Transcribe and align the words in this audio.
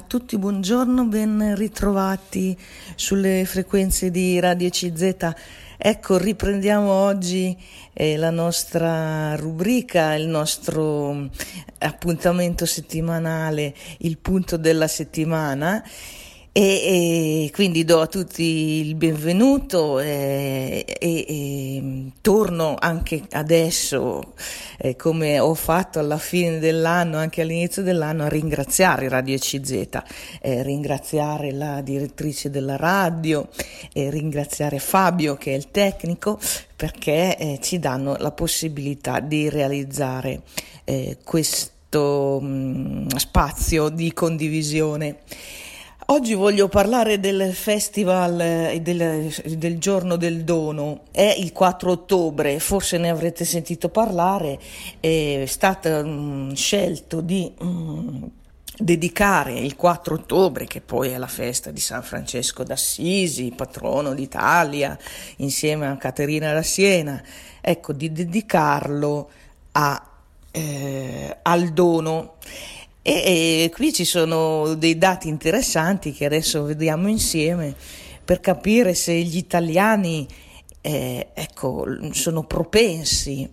A 0.00 0.04
tutti 0.06 0.38
buongiorno, 0.38 1.04
ben 1.04 1.54
ritrovati 1.54 2.56
sulle 2.94 3.44
frequenze 3.44 4.10
di 4.10 4.40
Radio 4.40 4.70
CZ. 4.70 5.34
Ecco, 5.76 6.16
riprendiamo 6.16 6.90
oggi 6.90 7.54
eh, 7.92 8.16
la 8.16 8.30
nostra 8.30 9.36
rubrica, 9.36 10.14
il 10.14 10.26
nostro 10.26 11.12
mm, 11.12 11.26
appuntamento 11.80 12.64
settimanale, 12.64 13.74
il 13.98 14.16
punto 14.16 14.56
della 14.56 14.88
settimana 14.88 15.84
e, 16.52 17.44
e, 17.44 17.50
quindi 17.52 17.84
do 17.84 18.00
a 18.00 18.08
tutti 18.08 18.42
il 18.42 18.96
benvenuto 18.96 20.00
e, 20.00 20.84
e 20.98 22.10
torno 22.20 22.74
anche 22.76 23.22
adesso, 23.30 24.34
eh, 24.78 24.96
come 24.96 25.38
ho 25.38 25.54
fatto 25.54 26.00
alla 26.00 26.18
fine 26.18 26.58
dell'anno, 26.58 27.18
anche 27.18 27.42
all'inizio 27.42 27.82
dell'anno, 27.82 28.24
a 28.24 28.28
ringraziare 28.28 29.08
Radio 29.08 29.38
CZ, 29.38 29.88
eh, 30.40 30.62
ringraziare 30.64 31.52
la 31.52 31.82
direttrice 31.82 32.50
della 32.50 32.76
radio, 32.76 33.48
eh, 33.92 34.10
ringraziare 34.10 34.80
Fabio 34.80 35.36
che 35.36 35.52
è 35.52 35.56
il 35.56 35.70
tecnico 35.70 36.36
perché 36.74 37.36
eh, 37.36 37.58
ci 37.62 37.78
danno 37.78 38.16
la 38.18 38.32
possibilità 38.32 39.20
di 39.20 39.48
realizzare 39.48 40.40
eh, 40.82 41.18
questo 41.22 42.40
mh, 42.40 42.46
mm, 42.46 43.06
spazio 43.16 43.88
di 43.88 44.12
condivisione. 44.12 45.18
Oggi 46.10 46.34
voglio 46.34 46.66
parlare 46.66 47.20
del 47.20 47.54
festival 47.54 48.40
eh, 48.40 48.80
del, 48.82 49.32
del, 49.44 49.78
giorno 49.78 50.16
del 50.16 50.42
dono, 50.42 51.02
è 51.12 51.36
il 51.38 51.52
4 51.52 51.88
ottobre, 51.88 52.58
forse 52.58 52.98
ne 52.98 53.10
avrete 53.10 53.44
sentito 53.44 53.90
parlare, 53.90 54.58
è 54.98 55.44
stato 55.46 55.88
um, 55.88 56.52
scelto 56.52 57.20
di 57.20 57.52
um, 57.60 58.28
dedicare 58.76 59.52
il 59.60 59.76
4 59.76 60.14
ottobre, 60.16 60.66
che 60.66 60.80
poi 60.80 61.10
è 61.10 61.16
la 61.16 61.28
festa 61.28 61.70
di 61.70 61.78
San 61.78 62.02
Francesco 62.02 62.64
d'Assisi, 62.64 63.52
patrono 63.54 64.12
d'Italia, 64.12 64.98
insieme 65.36 65.86
a 65.86 65.96
Caterina 65.96 66.52
da 66.52 66.62
Siena, 66.62 67.22
ecco, 67.60 67.92
di 67.92 68.10
dedicarlo 68.10 69.30
a, 69.70 70.10
eh, 70.50 71.36
al 71.40 71.68
dono. 71.68 72.34
E, 73.02 73.64
e 73.64 73.70
qui 73.72 73.92
ci 73.92 74.04
sono 74.04 74.74
dei 74.74 74.98
dati 74.98 75.28
interessanti 75.28 76.12
che 76.12 76.26
adesso 76.26 76.64
vediamo 76.64 77.08
insieme 77.08 77.74
per 78.22 78.40
capire 78.40 78.94
se 78.94 79.14
gli 79.14 79.38
italiani 79.38 80.26
eh, 80.82 81.28
ecco, 81.32 81.86
sono 82.12 82.44
propensi 82.44 83.48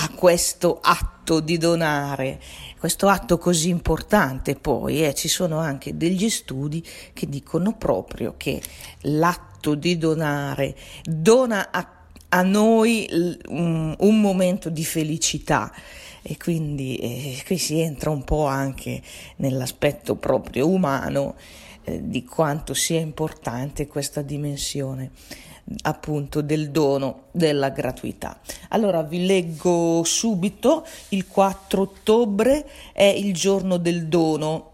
a 0.00 0.10
questo 0.10 0.78
atto 0.80 1.40
di 1.40 1.58
donare, 1.58 2.40
questo 2.78 3.08
atto 3.08 3.38
così 3.38 3.70
importante. 3.70 4.54
Poi, 4.54 5.04
eh, 5.04 5.14
ci 5.14 5.28
sono 5.28 5.58
anche 5.58 5.96
degli 5.96 6.28
studi 6.28 6.84
che 7.12 7.26
dicono 7.28 7.74
proprio 7.74 8.34
che 8.36 8.60
l'atto 9.02 9.74
di 9.74 9.98
donare 9.98 10.76
dona 11.02 11.70
a, 11.70 11.90
a 12.28 12.42
noi 12.42 13.08
un, 13.48 13.96
un 13.98 14.20
momento 14.20 14.68
di 14.68 14.84
felicità 14.84 15.72
e 16.30 16.36
quindi 16.36 16.96
eh, 16.96 17.42
qui 17.46 17.56
si 17.56 17.80
entra 17.80 18.10
un 18.10 18.22
po' 18.22 18.44
anche 18.44 19.00
nell'aspetto 19.36 20.16
proprio 20.16 20.68
umano 20.68 21.36
eh, 21.84 22.06
di 22.06 22.22
quanto 22.22 22.74
sia 22.74 23.00
importante 23.00 23.86
questa 23.86 24.20
dimensione 24.20 25.10
appunto 25.82 26.42
del 26.42 26.70
dono 26.70 27.28
della 27.30 27.70
gratuità. 27.70 28.40
Allora 28.68 29.02
vi 29.02 29.24
leggo 29.24 30.02
subito, 30.04 30.86
il 31.10 31.26
4 31.26 31.80
ottobre 31.80 32.68
è 32.92 33.04
il 33.04 33.32
giorno 33.32 33.78
del 33.78 34.06
dono. 34.06 34.72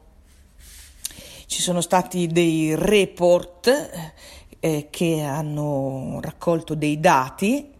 Ci 1.46 1.62
sono 1.62 1.80
stati 1.80 2.26
dei 2.26 2.74
report 2.74 3.90
eh, 4.58 4.88
che 4.90 5.20
hanno 5.20 6.18
raccolto 6.20 6.74
dei 6.74 6.98
dati 6.98 7.73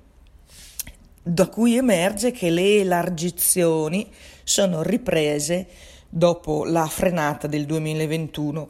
da 1.26 1.48
cui 1.48 1.74
emerge 1.76 2.32
che 2.32 2.50
le 2.50 2.80
elargizioni 2.80 4.06
sono 4.44 4.82
riprese 4.82 5.66
dopo 6.06 6.66
la 6.66 6.86
frenata 6.86 7.46
del 7.46 7.64
2021, 7.64 8.68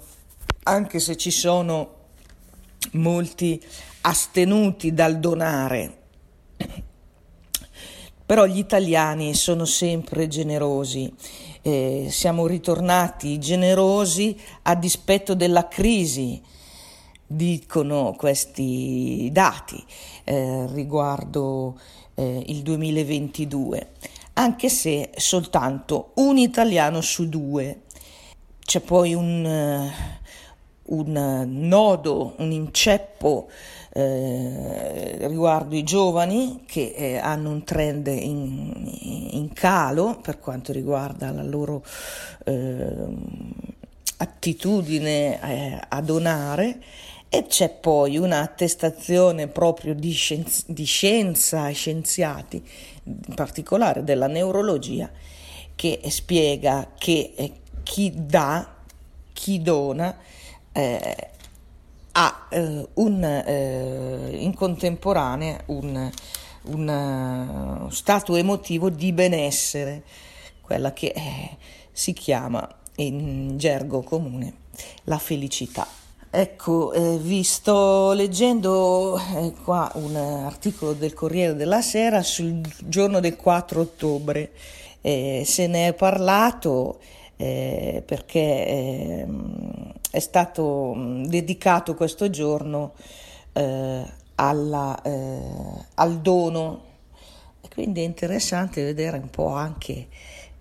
anche 0.62 1.00
se 1.00 1.16
ci 1.16 1.32
sono 1.32 1.94
molti 2.92 3.60
astenuti 4.02 4.94
dal 4.94 5.18
donare. 5.18 6.02
Però 8.24 8.46
gli 8.46 8.58
italiani 8.58 9.34
sono 9.34 9.64
sempre 9.64 10.28
generosi, 10.28 11.12
eh, 11.60 12.06
siamo 12.08 12.46
ritornati 12.46 13.38
generosi 13.40 14.38
a 14.62 14.76
dispetto 14.76 15.34
della 15.34 15.66
crisi, 15.66 16.40
dicono 17.26 18.14
questi 18.16 19.28
dati 19.32 19.82
eh, 20.24 20.66
riguardo 20.72 21.78
eh, 22.14 22.44
il 22.46 22.62
2022, 22.62 23.90
anche 24.34 24.68
se 24.68 25.10
soltanto 25.16 26.12
un 26.14 26.38
italiano 26.38 27.00
su 27.00 27.28
due. 27.28 27.82
C'è 28.64 28.80
poi 28.80 29.12
un, 29.12 29.44
uh, 29.44 30.94
un 30.96 31.44
nodo, 31.46 32.34
un 32.38 32.50
inceppo 32.50 33.48
eh, 33.96 35.28
riguardo 35.28 35.76
i 35.76 35.84
giovani 35.84 36.64
che 36.66 36.94
eh, 36.96 37.16
hanno 37.18 37.50
un 37.50 37.62
trend 37.62 38.08
in, 38.08 38.72
in, 39.30 39.52
calo 39.52 40.18
per 40.20 40.40
quanto 40.40 40.72
riguarda 40.72 41.30
la 41.30 41.44
loro 41.44 41.84
eh, 42.44 43.06
attitudine 44.16 45.40
eh, 45.40 45.80
a 45.88 46.00
donare 46.00 46.82
e 47.34 47.46
c'è 47.48 47.68
poi 47.68 48.16
un'attestazione 48.16 49.48
proprio 49.48 49.92
di, 49.92 50.12
scienza, 50.12 50.62
di 50.68 50.84
scienza 50.84 51.68
scienziati, 51.70 52.62
in 53.02 53.34
particolare 53.34 54.04
della 54.04 54.28
neurologia, 54.28 55.10
che 55.74 56.00
spiega 56.10 56.92
che 56.96 57.32
eh, 57.34 57.52
chi 57.82 58.12
dà, 58.14 58.76
chi 59.32 59.60
dona, 59.60 60.16
eh, 60.70 61.30
ha 62.12 62.46
eh, 62.50 62.88
un, 62.94 63.24
eh, 63.24 64.36
in 64.38 64.54
contemporanea 64.54 65.60
un, 65.66 66.12
un 66.62 67.86
uh, 67.88 67.90
stato 67.90 68.36
emotivo 68.36 68.90
di 68.90 69.12
benessere, 69.12 70.04
quella 70.60 70.92
che 70.92 71.12
eh, 71.12 71.56
si 71.90 72.12
chiama 72.12 72.64
in 72.96 73.58
gergo 73.58 74.02
comune 74.02 74.54
la 75.02 75.18
felicità. 75.18 76.03
Ecco, 76.36 76.92
eh, 76.92 77.16
vi 77.18 77.44
sto 77.44 78.10
leggendo 78.10 79.16
eh, 79.36 79.52
qua 79.62 79.88
un 79.94 80.16
articolo 80.16 80.92
del 80.92 81.14
Corriere 81.14 81.54
della 81.54 81.80
Sera 81.80 82.24
sul 82.24 82.60
giorno 82.78 83.20
del 83.20 83.36
4 83.36 83.80
ottobre. 83.80 84.50
Eh, 85.00 85.44
se 85.46 85.68
ne 85.68 85.86
è 85.86 85.92
parlato 85.94 86.98
eh, 87.36 88.02
perché 88.04 88.66
ehm, 88.66 89.92
è 90.10 90.18
stato 90.18 90.94
dedicato 91.24 91.94
questo 91.94 92.28
giorno 92.30 92.94
eh, 93.52 94.04
alla, 94.34 95.02
eh, 95.02 95.40
al 95.94 96.20
dono 96.20 96.82
e 97.60 97.68
quindi 97.72 98.00
è 98.00 98.04
interessante 98.04 98.82
vedere 98.82 99.18
un 99.18 99.30
po' 99.30 99.52
anche 99.54 100.08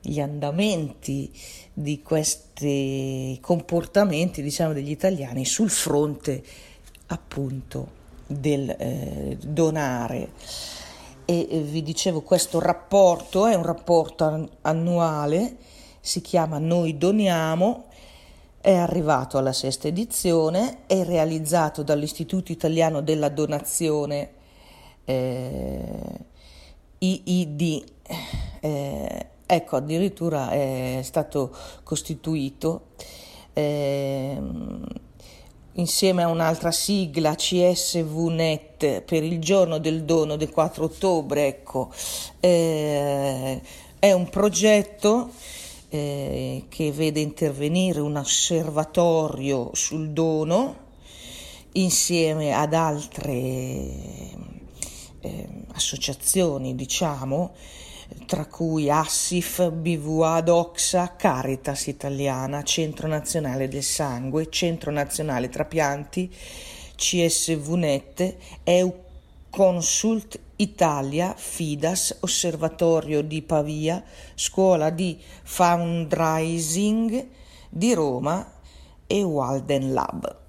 gli 0.06 0.20
andamenti 0.20 1.32
di 1.72 2.02
questi 2.02 3.38
comportamenti 3.42 4.42
diciamo 4.42 4.74
degli 4.74 4.92
italiani 4.92 5.46
sul 5.46 5.70
fronte 5.70 6.44
appunto 7.08 8.02
del 8.28 8.70
eh, 8.70 9.38
donare. 9.42 10.32
E 11.26 11.48
eh, 11.50 11.60
vi 11.62 11.82
dicevo 11.82 12.22
questo 12.22 12.60
rapporto 12.60 13.48
è 13.48 13.56
un 13.56 13.64
rapporto 13.64 14.50
annuale 14.62 15.56
si 16.02 16.20
chiama 16.20 16.58
Noi 16.58 16.98
doniamo 16.98 17.86
è 18.60 18.74
arrivato 18.74 19.38
alla 19.38 19.54
sesta 19.54 19.88
edizione 19.88 20.80
è 20.86 21.02
realizzato 21.06 21.82
dall'Istituto 21.82 22.52
Italiano 22.52 23.02
della 23.02 23.30
Donazione 23.30 24.32
eh, 25.06 25.86
IID 26.98 27.84
eh, 28.60 29.28
Ecco, 29.54 29.76
addirittura 29.76 30.50
è 30.50 31.02
stato 31.04 31.56
costituito 31.84 32.88
eh, 33.54 34.36
insieme 35.74 36.24
a 36.24 36.28
un'altra 36.28 36.72
sigla 36.72 37.36
CSVNet 37.36 39.02
per 39.02 39.24
il 39.24 39.38
giorno 39.40 39.78
del 39.78 40.06
dono 40.06 40.38
del 40.38 40.50
4 40.50 40.86
ottobre, 40.86 41.46
ecco, 41.46 41.92
eh, 42.40 43.62
è 44.00 44.12
un 44.12 44.28
progetto 44.30 45.30
eh, 45.90 46.66
che 46.68 46.92
vede 46.92 47.20
intervenire 47.20 48.00
un 48.00 48.16
osservatorio 48.16 49.70
sul 49.74 50.10
dono 50.10 50.78
insieme 51.74 52.54
ad 52.54 52.74
altre 52.74 53.30
eh, 55.22 55.48
associazioni, 55.74 56.74
diciamo, 56.74 57.52
tra 58.26 58.46
cui 58.46 58.90
Assif, 58.90 59.70
BVA 59.70 60.42
Doxa, 60.42 61.16
Caritas 61.16 61.88
Italiana, 61.88 62.64
Centro 62.64 63.08
Nazionale 63.08 63.68
del 63.68 63.84
Sangue, 63.84 64.50
Centro 64.50 64.92
Nazionale 64.92 65.50
Trapianti, 65.50 66.32
CSVNet, 66.96 68.36
EU 68.64 69.02
Consult 69.50 70.40
Italia, 70.56 71.36
FIDAS, 71.38 72.18
Osservatorio 72.22 73.22
di 73.22 73.42
Pavia, 73.42 74.04
Scuola 74.34 74.90
di 74.90 75.20
Fundraising 75.44 77.28
di 77.70 77.94
Roma 77.94 78.52
e 79.06 79.22
Walden 79.22 79.94
Lab. 79.94 80.42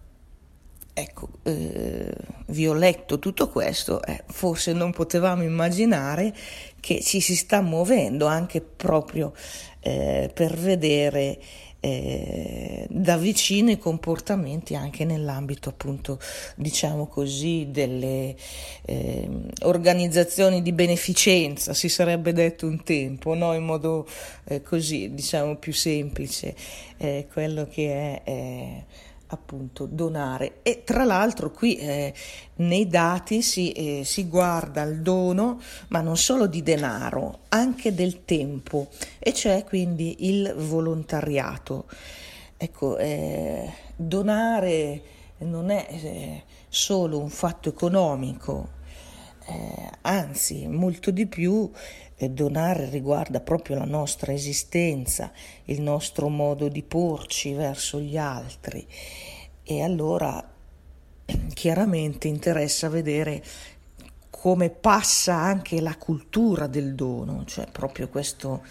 Ecco, 0.96 1.28
eh, 1.42 2.14
vi 2.46 2.68
ho 2.68 2.72
letto 2.72 3.18
tutto 3.18 3.48
questo, 3.48 4.00
eh, 4.04 4.22
forse 4.28 4.72
non 4.72 4.92
potevamo 4.92 5.42
immaginare 5.42 6.32
che 6.84 7.00
ci 7.00 7.20
si 7.20 7.34
sta 7.34 7.62
muovendo 7.62 8.26
anche 8.26 8.60
proprio 8.60 9.32
eh, 9.80 10.30
per 10.34 10.54
vedere 10.54 11.38
eh, 11.80 12.86
da 12.90 13.16
vicino 13.16 13.70
i 13.70 13.78
comportamenti 13.78 14.74
anche 14.74 15.06
nell'ambito 15.06 15.70
appunto 15.70 16.20
diciamo 16.56 17.06
così 17.06 17.68
delle 17.70 18.36
eh, 18.84 19.28
organizzazioni 19.62 20.60
di 20.60 20.72
beneficenza 20.72 21.72
si 21.72 21.88
sarebbe 21.88 22.34
detto 22.34 22.66
un 22.66 22.82
tempo 22.82 23.32
no? 23.32 23.54
in 23.54 23.64
modo 23.64 24.06
eh, 24.44 24.60
così 24.60 25.14
diciamo 25.14 25.56
più 25.56 25.72
semplice 25.72 26.54
eh, 26.98 27.26
quello 27.32 27.66
che 27.66 28.20
è 28.22 28.84
appunto 29.28 29.86
donare. 29.86 30.58
E 30.62 30.82
tra 30.84 31.04
l'altro 31.04 31.50
qui 31.50 31.76
eh, 31.76 32.12
nei 32.56 32.86
dati 32.86 33.42
si, 33.42 33.72
eh, 33.72 34.02
si, 34.04 34.28
guarda 34.28 34.82
il 34.82 35.00
dono 35.00 35.60
ma 35.88 36.00
non 36.00 36.16
solo 36.16 36.46
di 36.46 36.62
denaro 36.62 37.40
anche 37.48 37.94
del 37.94 38.24
tempo 38.24 38.88
e 39.18 39.32
cioè 39.32 39.64
quindi 39.64 40.28
il 40.30 40.54
volontariato. 40.56 41.86
Ecco 42.56 42.96
eh, 42.98 43.72
donare 43.96 45.02
non 45.38 45.70
è 45.70 45.86
eh, 45.90 46.42
solo 46.68 47.18
un 47.18 47.28
fatto 47.28 47.68
economico 47.68 48.82
eh, 49.46 49.90
anzi 50.02 50.66
molto 50.66 51.10
di 51.10 51.26
più 51.26 51.70
donare 52.30 52.88
riguarda 52.88 53.40
proprio 53.40 53.76
la 53.76 53.84
nostra 53.84 54.32
esistenza, 54.32 55.32
il 55.64 55.80
nostro 55.80 56.28
modo 56.28 56.68
di 56.68 56.82
porci 56.82 57.52
verso 57.52 58.00
gli 58.00 58.16
altri. 58.16 58.86
E 59.62 59.82
allora 59.82 60.46
chiaramente 61.54 62.28
interessa 62.28 62.88
vedere 62.88 63.42
come 64.30 64.68
passa 64.68 65.34
anche 65.34 65.80
la 65.80 65.96
cultura 65.96 66.66
del 66.66 66.94
dono, 66.94 67.44
cioè 67.46 67.66
proprio 67.70 68.08
questo 68.08 68.62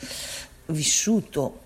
vissuto. 0.67 1.61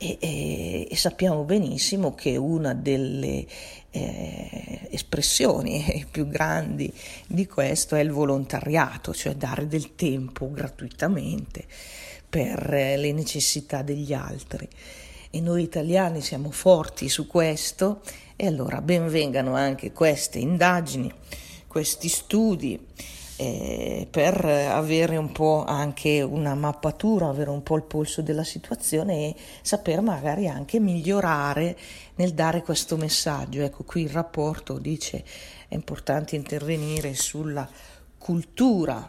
E, 0.00 0.16
e, 0.20 0.86
e 0.88 0.96
sappiamo 0.96 1.42
benissimo 1.42 2.14
che 2.14 2.36
una 2.36 2.72
delle 2.72 3.44
eh, 3.90 4.88
espressioni 4.90 6.06
più 6.10 6.26
grandi 6.26 6.92
di 7.26 7.46
questo 7.46 7.96
è 7.96 8.00
il 8.00 8.10
volontariato, 8.10 9.14
cioè 9.14 9.34
dare 9.34 9.66
del 9.66 9.94
tempo 9.94 10.50
gratuitamente 10.50 11.64
per 12.28 12.72
eh, 12.72 12.96
le 12.96 13.12
necessità 13.12 13.82
degli 13.82 14.12
altri. 14.12 14.68
E 15.30 15.40
noi 15.40 15.62
italiani 15.62 16.20
siamo 16.20 16.50
forti 16.50 17.08
su 17.08 17.26
questo 17.26 18.00
e 18.36 18.46
allora 18.46 18.80
benvengano 18.80 19.54
anche 19.54 19.92
queste 19.92 20.38
indagini, 20.38 21.12
questi 21.66 22.08
studi 22.08 22.78
eh, 23.40 24.08
per 24.10 24.44
avere 24.44 25.16
un 25.16 25.30
po' 25.30 25.64
anche 25.64 26.20
una 26.22 26.56
mappatura, 26.56 27.28
avere 27.28 27.50
un 27.50 27.62
po' 27.62 27.76
il 27.76 27.84
polso 27.84 28.20
della 28.20 28.42
situazione 28.42 29.28
e 29.28 29.36
saper 29.62 30.00
magari 30.00 30.48
anche 30.48 30.80
migliorare 30.80 31.78
nel 32.16 32.34
dare 32.34 32.62
questo 32.62 32.96
messaggio. 32.96 33.62
Ecco, 33.62 33.84
qui 33.84 34.02
il 34.02 34.10
rapporto 34.10 34.78
dice 34.78 35.24
è 35.68 35.74
importante 35.74 36.34
intervenire 36.34 37.14
sulla 37.14 37.68
cultura 38.18 39.08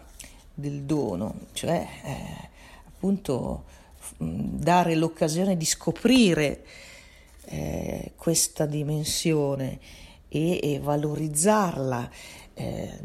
del 0.53 0.83
dono, 0.83 1.47
cioè 1.53 1.87
eh, 2.03 2.49
appunto 2.85 3.63
dare 4.17 4.93
l'occasione 4.93 5.57
di 5.57 5.65
scoprire 5.65 6.63
eh, 7.45 8.11
questa 8.15 8.67
dimensione 8.67 9.79
e, 10.29 10.59
e 10.61 10.79
valorizzarla 10.79 12.09
eh, 12.53 12.99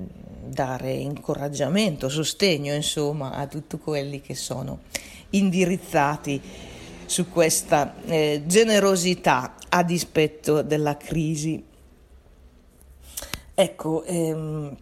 dare 0.46 0.92
incoraggiamento, 0.92 2.08
sostegno, 2.08 2.74
insomma, 2.74 3.32
a 3.32 3.46
tutti 3.46 3.78
quelli 3.78 4.20
che 4.20 4.34
sono 4.34 4.80
indirizzati 5.30 6.40
su 7.06 7.28
questa 7.28 7.94
eh, 8.04 8.42
generosità 8.46 9.54
a 9.68 9.82
dispetto 9.82 10.62
della 10.62 10.96
crisi. 10.96 11.62
Ecco, 13.54 14.04
ehm, 14.04 14.76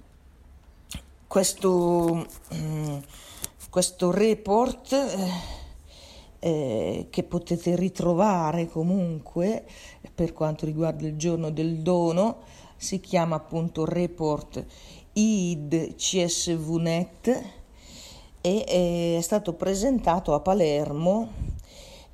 questo, 1.26 2.26
mm, 2.54 2.96
questo 3.70 4.10
report 4.10 4.92
eh, 4.92 5.61
eh, 6.44 7.06
che 7.08 7.22
potete 7.22 7.76
ritrovare 7.76 8.66
comunque 8.66 9.64
per 10.12 10.32
quanto 10.32 10.66
riguarda 10.66 11.06
il 11.06 11.16
giorno 11.16 11.50
del 11.50 11.78
dono, 11.82 12.38
si 12.74 12.98
chiama 12.98 13.36
appunto 13.36 13.84
Report 13.84 14.64
ID 15.12 15.94
CSVNet 15.94 17.42
e 18.40 18.64
è 19.16 19.20
stato 19.20 19.52
presentato 19.52 20.34
a 20.34 20.40
Palermo 20.40 21.28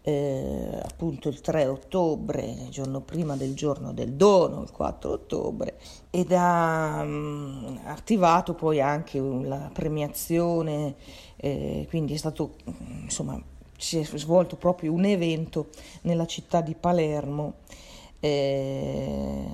eh, 0.03 0.79
appunto 0.83 1.31
il 1.31 1.41
3 1.41 1.67
ottobre, 1.67 2.43
il 2.43 2.69
giorno 2.69 3.01
prima 3.01 3.35
del 3.35 3.55
giorno 3.55 3.95
del 3.95 4.13
dono, 4.13 4.61
il 4.61 4.71
4 4.71 5.11
ottobre, 5.11 5.79
ed 6.11 6.33
ha 6.33 7.01
um, 7.03 7.81
attivato 7.85 8.53
poi 8.53 8.79
anche 8.83 9.19
la 9.21 9.71
premiazione, 9.73 10.97
eh, 11.37 11.87
quindi 11.89 12.13
è 12.13 12.19
stato 12.19 12.57
insomma 13.03 13.43
si 13.79 13.99
è 13.99 14.05
svolto 14.05 14.57
proprio 14.57 14.93
un 14.93 15.05
evento 15.05 15.69
nella 16.03 16.27
città 16.27 16.61
di 16.61 16.75
Palermo. 16.75 17.55
Eh, 18.21 19.47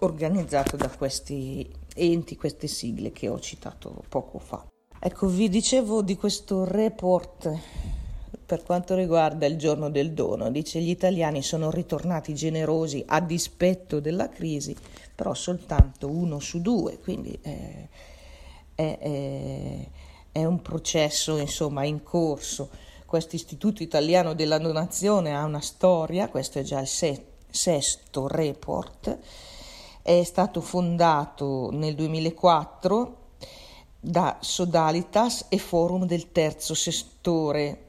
organizzato 0.00 0.76
da 0.76 0.90
questi 0.90 1.66
enti, 1.94 2.36
queste 2.36 2.66
sigle 2.66 3.12
che 3.12 3.28
ho 3.28 3.40
citato 3.40 4.04
poco 4.08 4.38
fa. 4.38 4.66
Ecco, 4.98 5.28
vi 5.28 5.48
dicevo 5.48 6.02
di 6.02 6.16
questo 6.16 6.64
report 6.64 7.58
per 8.44 8.62
quanto 8.62 8.94
riguarda 8.94 9.46
il 9.46 9.56
giorno 9.56 9.88
del 9.88 10.12
dono. 10.12 10.50
Dice 10.50 10.80
gli 10.80 10.90
italiani 10.90 11.42
sono 11.42 11.70
ritornati 11.70 12.34
generosi 12.34 13.02
a 13.06 13.20
dispetto 13.20 14.00
della 14.00 14.28
crisi, 14.28 14.74
però 15.14 15.34
soltanto 15.34 16.08
uno 16.08 16.38
su 16.38 16.60
due, 16.60 16.98
quindi 16.98 17.36
eh, 17.42 17.88
è, 18.74 18.98
è, 18.98 19.88
è, 20.40 20.44
un 20.44 20.60
processo 20.62 21.38
insomma 21.38 21.84
in 21.84 22.02
corso. 22.02 22.70
Questo 23.06 23.36
istituto 23.36 23.82
italiano 23.82 24.34
della 24.34 24.58
donazione 24.58 25.34
ha 25.34 25.44
una 25.44 25.60
storia, 25.60 26.28
questo 26.28 26.58
è 26.58 26.62
già 26.62 26.80
il 26.80 26.88
sesto 26.88 28.26
report 28.26 29.18
è 30.06 30.22
stato 30.22 30.60
fondato 30.60 31.70
nel 31.72 31.96
2004 31.96 33.16
da 33.98 34.36
Sodalitas 34.38 35.46
e 35.48 35.58
Forum 35.58 36.06
del 36.06 36.30
Terzo 36.30 36.74
Settore. 36.74 37.82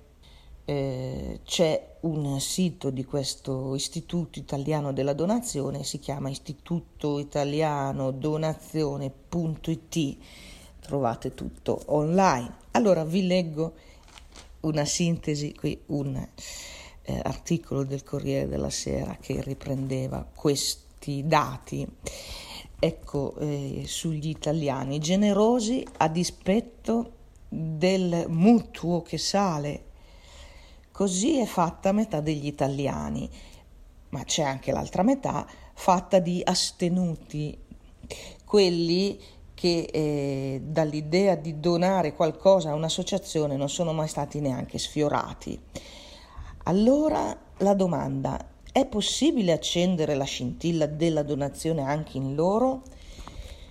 Eh, 0.66 1.42
c'è 1.46 1.98
un 2.01 2.39
sito 2.39 2.89
di 2.89 3.06
questo 3.06 3.75
Istituto 3.75 4.39
Italiano 4.39 4.94
della 4.94 5.13
Donazione, 5.13 5.84
si 5.84 6.00
chiama 6.00 6.30
Istituto 6.30 7.20
Italiano 7.20 8.10
Donazione.it, 8.10 10.18
trovate 10.88 11.34
tutto 11.34 11.82
online. 11.88 12.56
Allora 12.72 13.03
vi 13.03 13.27
leggo 13.27 13.74
una 14.62 14.86
sintesi, 14.86 15.53
qui 15.53 15.79
un 15.88 16.15
eh, 17.01 17.22
articolo 17.24 17.84
del 17.84 18.03
Corriere 18.03 18.48
della 18.48 18.70
Sera 18.70 19.17
che 19.20 19.41
riprendeva 19.41 20.25
questi 20.34 21.27
dati 21.27 21.86
ecco, 22.79 23.36
eh, 23.38 23.84
sugli 23.86 24.29
italiani, 24.29 25.00
generosi 25.00 25.86
a 25.98 26.08
dispetto 26.08 27.12
del 27.50 28.25
mutuo 28.29 29.01
che 29.01 29.17
sale. 29.17 29.84
Così 30.91 31.38
è 31.39 31.46
fatta 31.46 31.91
metà 31.91 32.22
degli 32.22 32.48
italiani, 32.48 33.29
ma 34.10 34.24
c'è 34.24 34.44
anche 34.44 34.72
l'altra 34.72 35.03
metà 35.03 35.46
fatta 35.74 36.20
di 36.20 36.41
astenuti, 36.44 37.56
quelli 38.46 39.20
che 39.57 39.89
eh, 39.91 40.61
dall'idea 40.63 41.33
di 41.33 41.59
donare 41.59 42.13
qualcosa 42.13 42.69
a 42.69 42.75
un'associazione 42.75 43.57
non 43.57 43.69
sono 43.69 43.91
mai 43.91 44.07
stati 44.07 44.39
neanche 44.39 44.77
sfiorati. 44.77 45.59
Allora 46.65 47.35
la 47.57 47.73
domanda 47.73 48.37
è 48.71 48.85
possibile 48.85 49.53
accendere 49.53 50.13
la 50.13 50.25
scintilla 50.25 50.85
della 50.85 51.23
donazione 51.23 51.81
anche 51.81 52.17
in 52.17 52.35
loro? 52.35 52.83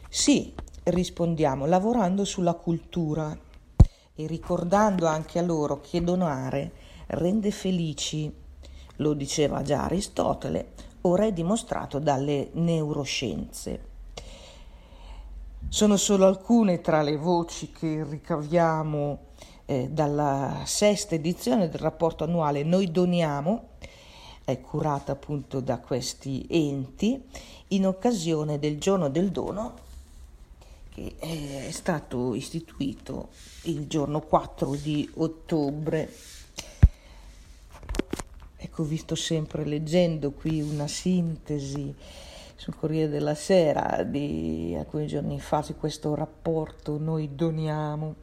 Sì, 0.09 0.53
rispondiamo, 0.83 1.67
lavorando 1.67 2.25
sulla 2.25 2.55
cultura 2.55 3.39
e 4.17 4.27
ricordando 4.27 5.07
anche 5.07 5.39
a 5.39 5.43
loro 5.43 5.81
che 5.81 6.03
donare 6.03 6.73
rende 7.07 7.53
felici, 7.53 8.29
lo 8.97 9.15
diceva 9.15 9.63
già 9.63 9.85
Aristotele, 9.85 10.73
ora 11.03 11.27
è 11.27 11.33
dimostrato 11.33 12.01
dalle 12.01 12.49
neuroscienze. 12.55 13.95
Sono 15.69 15.97
solo 15.97 16.27
alcune 16.27 16.81
tra 16.81 17.03
le 17.03 17.17
voci 17.17 17.71
che 17.71 18.05
ricaviamo 18.09 19.19
eh, 19.67 19.89
dalla 19.91 20.63
sesta 20.65 21.15
edizione 21.17 21.69
del 21.69 21.81
rapporto 21.81 22.25
annuale 22.25 22.63
Noi 22.63 22.91
doniamo, 22.91 23.71
è 24.45 24.61
curata 24.61 25.13
appunto 25.13 25.61
da 25.61 25.79
questi 25.79 26.47
enti, 26.49 27.21
in 27.69 27.87
occasione 27.87 28.59
del 28.59 28.79
giorno 28.79 29.09
del 29.11 29.31
dono 29.31 29.85
che 30.89 31.17
è 31.19 31.71
stato 31.73 32.35
istituito 32.35 33.29
il 33.63 33.87
giorno 33.87 34.21
4 34.21 34.75
di 34.77 35.11
ottobre. 35.17 36.11
Ecco, 38.57 38.83
visto 38.85 39.15
sempre 39.15 39.67
leggendo 39.67 40.31
qui 40.31 40.63
una 40.63 40.87
sintesi 40.87 41.95
sul 42.67 42.75
Corriere 42.75 43.09
della 43.09 43.37
Sera 43.37 44.03
di 44.03 44.75
alcuni 44.77 45.07
giorni 45.07 45.39
fa 45.39 45.63
su 45.63 45.77
questo 45.77 46.17
rapporto 46.17 46.99
Noi 46.99 47.37
doniamo. 47.37 48.15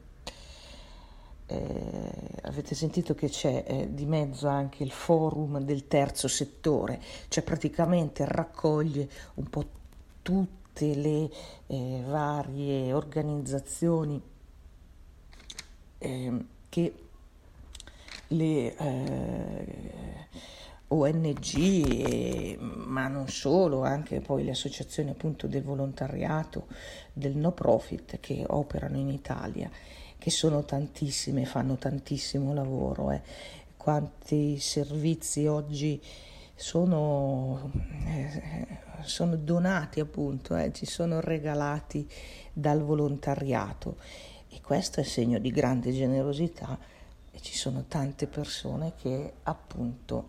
Eh, 1.46 2.10
avete 2.42 2.74
sentito 2.74 3.14
che 3.14 3.30
c'è 3.30 3.64
eh, 3.66 3.94
di 3.94 4.04
mezzo 4.04 4.46
anche 4.46 4.82
il 4.82 4.90
forum 4.90 5.60
del 5.60 5.88
terzo 5.88 6.28
settore, 6.28 7.00
cioè 7.28 7.42
praticamente 7.42 8.26
raccoglie 8.26 9.08
un 9.36 9.48
po' 9.48 9.64
tutte 10.20 10.94
le 10.94 11.30
eh, 11.66 12.02
varie 12.04 12.92
organizzazioni 12.92 14.20
ehm, 15.98 16.46
che 16.68 16.94
le 18.28 18.76
eh, 18.76 20.28
ONG, 20.88 22.58
ma 22.58 23.08
non 23.08 23.28
solo, 23.28 23.82
anche 23.82 24.20
poi 24.20 24.44
le 24.44 24.50
associazioni 24.50 25.10
appunto 25.10 25.46
del 25.46 25.62
volontariato, 25.62 26.66
del 27.12 27.36
no 27.36 27.52
profit 27.52 28.20
che 28.20 28.44
operano 28.46 28.98
in 28.98 29.08
Italia 29.08 29.70
che 30.24 30.30
sono 30.30 30.64
tantissime, 30.64 31.44
fanno 31.44 31.76
tantissimo 31.76 32.54
lavoro. 32.54 33.10
Eh. 33.10 33.20
Quanti 33.76 34.58
servizi 34.58 35.46
oggi 35.46 36.00
sono, 36.54 37.70
eh, 38.06 38.66
sono 39.02 39.36
donati 39.36 40.00
appunto, 40.00 40.56
eh, 40.56 40.72
ci 40.72 40.86
sono 40.86 41.20
regalati 41.20 42.08
dal 42.52 42.82
volontariato 42.82 43.96
e 44.48 44.62
questo 44.62 45.00
è 45.00 45.02
segno 45.02 45.38
di 45.38 45.50
grande 45.50 45.92
generosità 45.92 46.78
e 47.30 47.40
ci 47.40 47.54
sono 47.54 47.84
tante 47.86 48.26
persone 48.26 48.94
che 48.96 49.34
appunto 49.42 50.28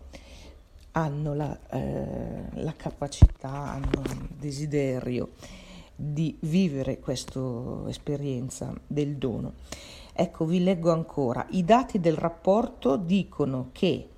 hanno 0.96 1.34
la, 1.34 1.58
eh, 1.70 2.62
la 2.62 2.74
capacità, 2.74 3.50
hanno 3.50 4.02
il 4.04 4.28
desiderio 4.38 5.32
di 5.94 6.36
vivere 6.40 7.00
questa 7.00 7.40
esperienza 7.86 8.72
del 8.86 9.16
dono. 9.16 9.52
Ecco, 10.12 10.46
vi 10.46 10.62
leggo 10.62 10.90
ancora. 10.90 11.46
I 11.50 11.64
dati 11.64 12.00
del 12.00 12.16
rapporto 12.16 12.96
dicono 12.96 13.68
che 13.72 14.08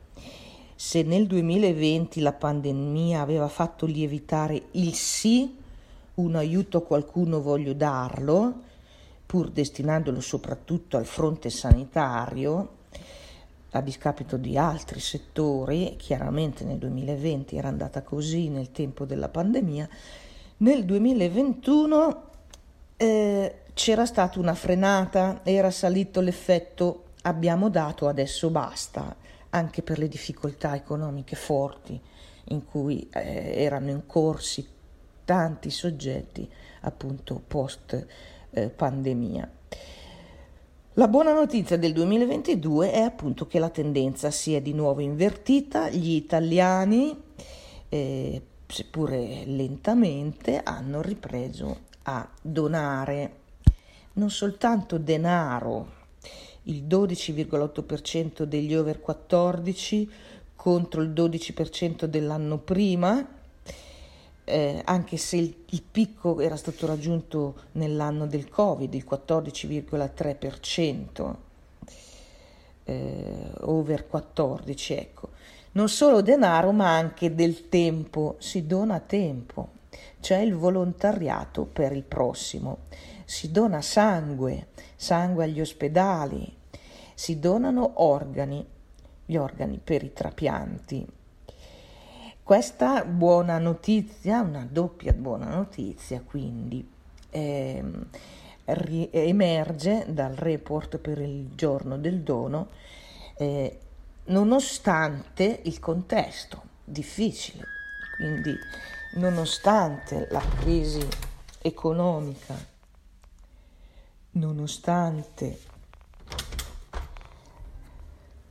se 0.77 1.03
nel 1.03 1.27
2020 1.27 2.21
la 2.21 2.33
pandemia 2.33 3.21
aveva 3.21 3.49
fatto 3.49 3.85
lievitare 3.85 4.67
il 4.73 4.95
sì, 4.95 5.57
un 6.15 6.37
aiuto 6.37 6.79
a 6.79 6.83
qualcuno 6.83 7.41
voglio 7.41 7.75
darlo, 7.75 8.67
pur 9.27 9.51
destinandolo 9.51 10.21
soprattutto 10.21 10.97
al 10.97 11.07
fronte 11.07 11.51
sanitario, 11.51 12.77
a 13.71 13.81
discapito 13.81 14.37
di 14.37 14.57
altri 14.57 15.01
settori, 15.01 15.97
chiaramente 15.97 16.65
nel 16.65 16.79
2020 16.79 17.57
era 17.57 17.69
andata 17.69 18.03
così 18.03 18.49
nel 18.49 18.71
tempo 18.71 19.05
della 19.05 19.29
pandemia, 19.29 19.89
nel 20.59 20.85
2021 20.85 22.23
eh, 22.97 23.55
c'era 23.75 24.07
stata 24.07 24.39
una 24.39 24.55
frenata, 24.55 25.41
era 25.45 25.71
salito 25.71 26.21
l'effetto 26.21 27.05
abbiamo 27.23 27.69
dato, 27.69 28.09
adesso 28.09 28.51
basta, 28.51 29.15
anche 29.51 29.83
per 29.83 29.99
le 29.99 30.09
difficoltà 30.09 30.75
economiche 30.75 31.37
forti 31.37 32.01
in 32.51 32.65
cui 32.65 33.09
eh, 33.13 33.63
erano 33.63 33.91
incorsi 33.91 34.67
tanti 35.25 35.71
soggetti 35.71 36.51
appunto 36.81 37.41
post 37.47 38.07
eh, 38.51 38.69
pandemia. 38.69 39.51
La 40.99 41.07
buona 41.07 41.33
notizia 41.33 41.79
del 41.79 41.93
2022 41.93 42.91
è 42.91 43.03
appunto 43.03 43.47
che 43.47 43.61
la 43.61 43.69
tendenza 43.69 44.33
si 44.33 44.55
è 44.55 44.61
di 44.61 44.73
nuovo 44.73 45.01
invertita, 45.01 45.89
gli 45.91 46.11
italiani 46.11 47.17
eh, 47.89 48.43
seppure 48.67 49.45
lentamente, 49.45 50.61
hanno 50.61 51.01
ripreso 51.01 51.83
a 52.03 52.29
donare 52.43 53.33
non 54.15 54.29
soltanto 54.31 54.99
denaro, 54.99 55.93
il 56.65 56.83
12,8% 56.83 58.43
degli 58.43 58.75
over 58.75 58.99
14 58.99 60.11
contro 60.57 61.01
il 61.03 61.11
12% 61.11 62.07
dell'anno 62.07 62.59
prima, 62.59 63.25
eh, 64.49 64.81
anche 64.85 65.17
se 65.17 65.37
il, 65.37 65.65
il, 65.71 65.83
picco 65.83 66.41
era 66.41 66.57
stato 66.57 66.87
raggiunto 66.87 67.55
nell'anno 67.73 68.27
del 68.27 68.49
Covid, 68.49 68.95
il 68.95 69.05
14,3%, 69.09 71.35
eh, 72.85 73.51
over 73.61 74.07
14, 74.07 74.93
ecco. 74.95 75.31
Non 75.73 75.89
solo 75.89 76.23
denaro 76.23 76.71
ma 76.73 76.97
anche 76.97 77.35
del 77.35 77.69
tempo, 77.69 78.37
si 78.39 78.67
dona 78.67 79.01
tempo, 79.01 79.77
c'è 80.21 80.39
il 80.39 80.55
volontariato 80.55 81.65
per 81.65 81.93
il 81.93 82.05
prossimo, 82.05 82.79
si 83.25 83.51
dona 83.51 83.83
sangue, 83.83 84.69
sangue 84.97 85.45
agli 85.45 85.61
ospedali, 85.61 86.57
si 87.15 87.39
donano 87.39 88.03
organi, 88.03 88.67
gli 89.27 89.37
organi 89.37 89.79
per 89.83 90.03
i 90.03 90.13
trapianti. 90.13 91.07
Questa 92.49 93.05
buona 93.05 93.59
notizia, 93.59 94.41
una 94.41 94.67
doppia 94.67 95.13
buona 95.13 95.51
notizia 95.51 96.23
quindi, 96.25 96.91
eh, 97.29 97.85
emerge 98.65 100.07
dal 100.09 100.35
report 100.35 100.97
per 100.97 101.19
il 101.19 101.51
giorno 101.55 101.99
del 101.99 102.23
dono 102.23 102.71
eh, 103.37 103.79
nonostante 104.29 105.61
il 105.65 105.79
contesto 105.79 106.63
difficile, 106.85 107.67
quindi 108.17 108.57
nonostante 109.17 110.27
la 110.31 110.43
crisi 110.59 111.07
economica, 111.61 112.55
nonostante 114.31 115.59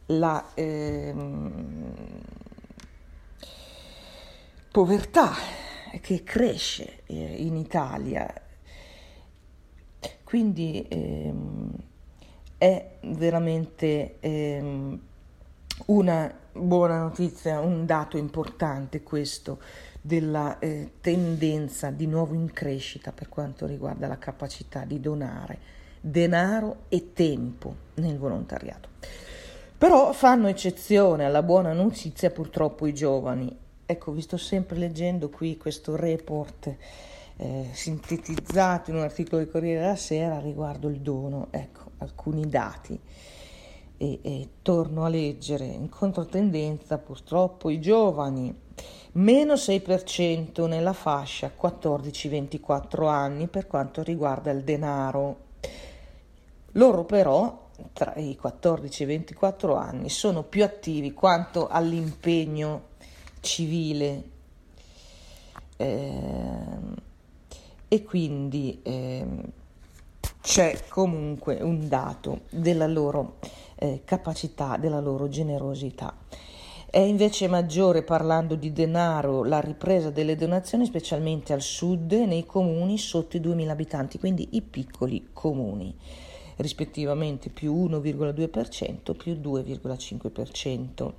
la 0.06 0.52
ehm, 0.54 2.36
povertà 4.78 5.34
che 6.02 6.24
cresce 6.24 7.02
eh, 7.08 7.16
in 7.16 7.56
Italia. 7.56 8.32
Quindi 10.24 10.86
ehm, 10.88 11.72
è 12.60 12.98
veramente 13.02 14.18
ehm, 14.20 15.00
una 15.88 16.32
buona 16.52 17.00
notizia, 17.00 17.60
un 17.60 17.88
dato 17.88 18.18
importante 18.18 19.02
questo 19.02 19.60
della 20.00 20.60
eh, 20.60 20.92
tendenza 21.02 21.90
di 21.90 22.06
nuovo 22.06 22.36
in 22.36 22.54
crescita 22.54 23.12
per 23.12 23.30
quanto 23.30 23.66
riguarda 23.66 24.06
la 24.06 24.20
capacità 24.20 24.86
di 24.86 25.00
donare 25.00 25.58
denaro 26.00 26.84
e 26.90 27.14
tempo 27.14 27.76
nel 27.96 28.20
volontariato. 28.20 28.90
Però 29.76 30.14
fanno 30.14 30.48
eccezione 30.48 31.26
alla 31.26 31.42
buona 31.42 31.74
notizia 31.74 32.30
purtroppo 32.30 32.86
i 32.86 32.94
giovani. 32.94 33.66
Ecco, 33.90 34.12
vi 34.12 34.20
sto 34.20 34.36
sempre 34.36 34.78
leggendo 34.78 35.30
qui 35.30 35.56
questo 35.56 35.96
report 35.96 36.76
eh, 37.38 37.70
sintetizzato 37.72 38.90
in 38.90 38.98
un 38.98 39.04
articolo 39.04 39.42
di 39.42 39.50
Corriere 39.50 39.80
della 39.80 39.96
Sera 39.96 40.42
riguardo 40.42 40.90
il 40.90 41.00
dono. 41.00 41.48
Ecco, 41.52 41.92
alcuni 42.00 42.50
dati 42.50 43.00
e, 43.96 44.20
e 44.22 44.50
torno 44.62 45.06
a 45.06 45.08
leggere 45.08 45.64
in 45.64 45.88
controtendenza 45.88 46.98
purtroppo 46.98 47.70
i 47.70 47.80
giovani 47.80 48.54
meno 49.14 49.54
6% 49.54 50.68
nella 50.68 50.92
fascia 50.92 51.50
14-24 51.58 53.08
anni 53.08 53.48
per 53.48 53.68
quanto 53.68 54.04
riguarda 54.04 54.52
il 54.52 54.66
denaro. 54.66 55.46
Loro 56.74 57.06
però 57.06 57.70
tra 57.94 58.16
i 58.16 58.36
14 58.36 59.02
e 59.02 59.06
i 59.06 59.08
24 59.08 59.76
anni 59.76 60.10
sono 60.10 60.44
più 60.44 60.66
attivi 60.66 61.14
quanto 61.14 61.70
all'impegno 61.70 62.96
civile 63.42 64.24
eh, 65.78 67.06
e 67.88 68.04
quindi 68.04 68.80
eh, 68.84 69.26
c'è 70.42 70.80
comunque 70.90 71.62
un 71.62 71.88
dato 71.88 72.42
della 72.50 72.88
loro 72.88 73.38
eh, 73.76 74.02
capacità, 74.04 74.78
della 74.78 75.00
loro 75.00 75.28
generosità. 75.30 76.16
È 76.90 77.00
invece 77.00 77.48
maggiore 77.48 78.02
parlando 78.02 78.56
di 78.56 78.72
denaro 78.72 79.44
la 79.44 79.60
ripresa 79.60 80.10
delle 80.10 80.36
donazioni, 80.36 80.86
specialmente 80.86 81.52
al 81.52 81.62
sud 81.62 82.14
nei 82.14 82.46
comuni 82.46 82.98
sotto 82.98 83.36
i 83.36 83.42
2.000 83.42 83.68
abitanti, 83.70 84.18
quindi 84.18 84.48
i 84.52 84.62
piccoli 84.62 85.28
comuni, 85.34 85.94
rispettivamente 86.56 87.50
più 87.50 87.74
1,2% 87.76 89.16
più 89.16 89.34
2,5%. 89.34 91.14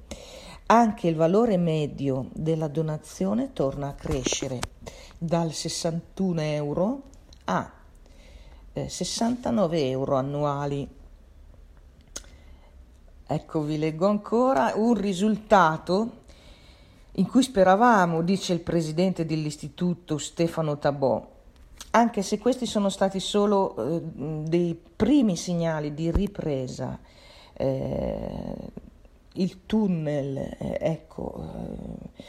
Anche 0.71 1.09
il 1.09 1.17
valore 1.17 1.57
medio 1.57 2.29
della 2.35 2.69
donazione 2.69 3.53
torna 3.53 3.89
a 3.89 3.95
crescere 3.95 4.61
dal 5.17 5.53
61 5.53 6.41
euro 6.43 7.03
a 7.45 7.73
eh, 8.75 8.89
69 8.89 9.89
euro 9.89 10.17
annuali 10.17 10.97
Ecco, 13.31 13.61
vi 13.61 13.77
leggo 13.77 14.07
ancora 14.07 14.73
un 14.75 14.95
risultato 14.95 16.23
in 17.13 17.27
cui 17.27 17.43
speravamo, 17.43 18.23
dice 18.23 18.55
il 18.55 18.61
presidente 18.61 19.27
dell'istituto 19.27 20.17
Stefano 20.17 20.79
Tabò, 20.79 21.27
anche 21.91 22.23
se 22.23 22.39
questi 22.39 22.65
sono 22.65 22.89
stati 22.89 23.21
solo 23.21 23.77
eh, 23.77 24.01
dei 24.49 24.81
primi 24.97 25.37
segnali 25.37 25.93
di 25.93 26.11
ripresa. 26.11 26.99
Eh, 27.53 28.87
il 29.39 29.67
tunnel, 29.67 30.37
eh, 30.37 30.79
ecco, 30.81 31.43
eh, 31.43 32.23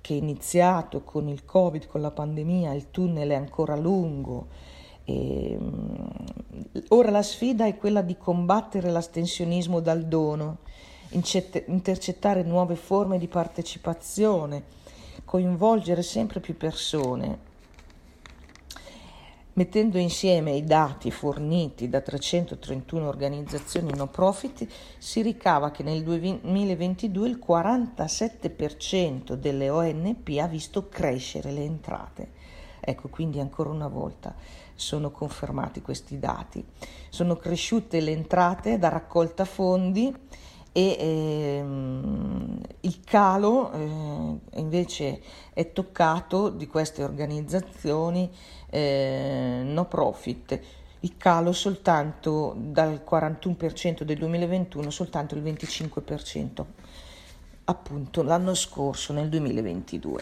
che 0.00 0.14
è 0.14 0.16
iniziato 0.16 1.02
con 1.02 1.28
il 1.28 1.44
Covid, 1.44 1.86
con 1.86 2.00
la 2.00 2.10
pandemia, 2.10 2.72
il 2.74 2.90
tunnel 2.90 3.30
è 3.30 3.34
ancora 3.34 3.76
lungo 3.76 4.48
e, 5.04 5.52
ehm, 5.52 6.08
ora 6.88 7.10
la 7.10 7.22
sfida 7.22 7.66
è 7.66 7.76
quella 7.76 8.02
di 8.02 8.16
combattere 8.16 8.90
l'astensionismo 8.90 9.80
dal 9.80 10.04
dono, 10.06 10.58
intercettare 11.10 12.42
nuove 12.42 12.74
forme 12.74 13.18
di 13.18 13.28
partecipazione, 13.28 14.64
coinvolgere 15.24 16.02
sempre 16.02 16.40
più 16.40 16.56
persone. 16.56 17.50
Mettendo 19.54 19.98
insieme 19.98 20.52
i 20.52 20.64
dati 20.64 21.10
forniti 21.10 21.90
da 21.90 22.00
331 22.00 23.06
organizzazioni 23.06 23.92
no 23.94 24.06
profit, 24.06 24.66
si 24.96 25.20
ricava 25.20 25.70
che 25.70 25.82
nel 25.82 26.02
2022 26.02 27.28
il 27.28 27.38
47% 27.46 29.34
delle 29.34 29.68
ONP 29.68 30.38
ha 30.40 30.46
visto 30.46 30.88
crescere 30.88 31.50
le 31.50 31.64
entrate. 31.64 32.30
Ecco, 32.80 33.08
quindi 33.10 33.40
ancora 33.40 33.68
una 33.68 33.88
volta 33.88 34.34
sono 34.74 35.10
confermati 35.10 35.82
questi 35.82 36.18
dati. 36.18 36.64
Sono 37.10 37.36
cresciute 37.36 38.00
le 38.00 38.12
entrate 38.12 38.78
da 38.78 38.88
raccolta 38.88 39.44
fondi 39.44 40.16
e 40.72 40.96
ehm, 40.98 42.60
il 42.80 43.00
calo 43.04 43.72
eh, 43.72 44.58
invece 44.60 45.20
è 45.52 45.72
toccato 45.72 46.48
di 46.48 46.66
queste 46.66 47.04
organizzazioni 47.04 48.30
eh, 48.70 49.62
no 49.64 49.84
profit. 49.86 50.60
Il 51.00 51.16
calo 51.16 51.52
soltanto 51.52 52.54
dal 52.56 53.02
41% 53.08 54.02
del 54.02 54.18
2021 54.18 54.90
soltanto 54.90 55.34
il 55.34 55.42
25% 55.42 56.64
appunto 57.64 58.22
l'anno 58.22 58.54
scorso 58.54 59.12
nel 59.12 59.28
2022 59.28 60.20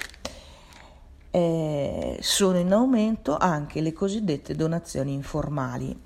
eh, 1.30 2.18
sono 2.20 2.58
in 2.58 2.72
aumento 2.72 3.36
anche 3.36 3.80
le 3.80 3.92
cosiddette 3.92 4.56
donazioni 4.56 5.12
informali, 5.12 5.96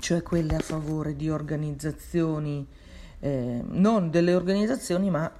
cioè 0.00 0.22
quelle 0.22 0.54
a 0.54 0.60
favore 0.60 1.16
di 1.16 1.30
organizzazioni, 1.30 2.66
eh, 3.20 3.62
non 3.66 4.10
delle 4.10 4.34
organizzazioni, 4.34 5.10
ma 5.10 5.30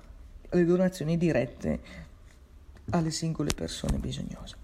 le 0.50 0.64
donazioni 0.64 1.16
dirette 1.16 1.80
alle 2.90 3.10
singole 3.10 3.50
persone 3.54 3.98
bisognose. 3.98 4.56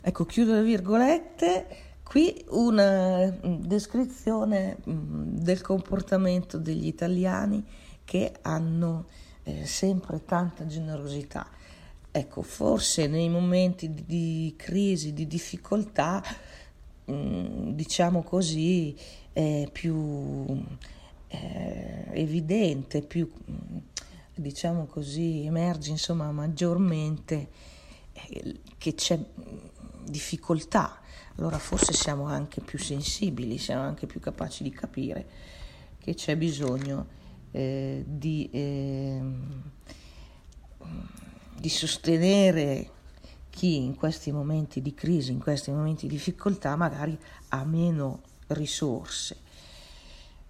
Ecco, 0.00 0.24
chiudo 0.26 0.54
le 0.54 0.62
virgolette, 0.62 1.66
qui 2.02 2.44
una 2.48 3.24
mm, 3.26 3.62
descrizione 3.62 4.78
mm, 4.88 5.38
del 5.38 5.60
comportamento 5.60 6.58
degli 6.58 6.86
italiani 6.86 7.64
che 8.04 8.32
hanno 8.42 9.06
eh, 9.44 9.64
sempre 9.64 10.24
tanta 10.24 10.66
generosità 10.66 11.46
Ecco, 12.14 12.42
forse 12.42 13.06
nei 13.06 13.30
momenti 13.30 13.90
di, 13.90 14.04
di 14.04 14.54
crisi, 14.54 15.14
di 15.14 15.26
difficoltà, 15.26 16.22
mh, 17.06 17.12
mm, 17.14 17.68
diciamo 17.70 18.22
così, 18.22 18.94
è 19.32 19.66
più 19.72 20.62
eh, 21.32 22.04
evidente, 22.12 23.02
più, 23.02 23.30
diciamo 24.34 24.86
così, 24.86 25.44
emerge 25.44 25.90
insomma 25.90 26.30
maggiormente 26.30 27.48
eh, 28.12 28.60
che 28.78 28.94
c'è 28.94 29.16
mm, 29.18 30.04
difficoltà. 30.04 31.00
Allora 31.36 31.58
forse 31.58 31.92
siamo 31.94 32.26
anche 32.26 32.60
più 32.60 32.78
sensibili, 32.78 33.56
siamo 33.58 33.82
anche 33.82 34.06
più 34.06 34.20
capaci 34.20 34.62
di 34.62 34.70
capire 34.70 35.26
che 35.98 36.14
c'è 36.14 36.36
bisogno 36.36 37.20
eh, 37.52 38.04
di 38.06 38.50
eh, 38.52 39.20
di 41.62 41.68
sostenere 41.68 42.90
chi 43.48 43.76
in 43.76 43.94
questi 43.94 44.32
momenti 44.32 44.82
di 44.82 44.94
crisi, 44.94 45.30
in 45.30 45.38
questi 45.38 45.70
momenti 45.70 46.08
di 46.08 46.14
difficoltà, 46.16 46.74
magari 46.74 47.16
ha 47.50 47.64
meno 47.64 48.22
risorse, 48.48 49.36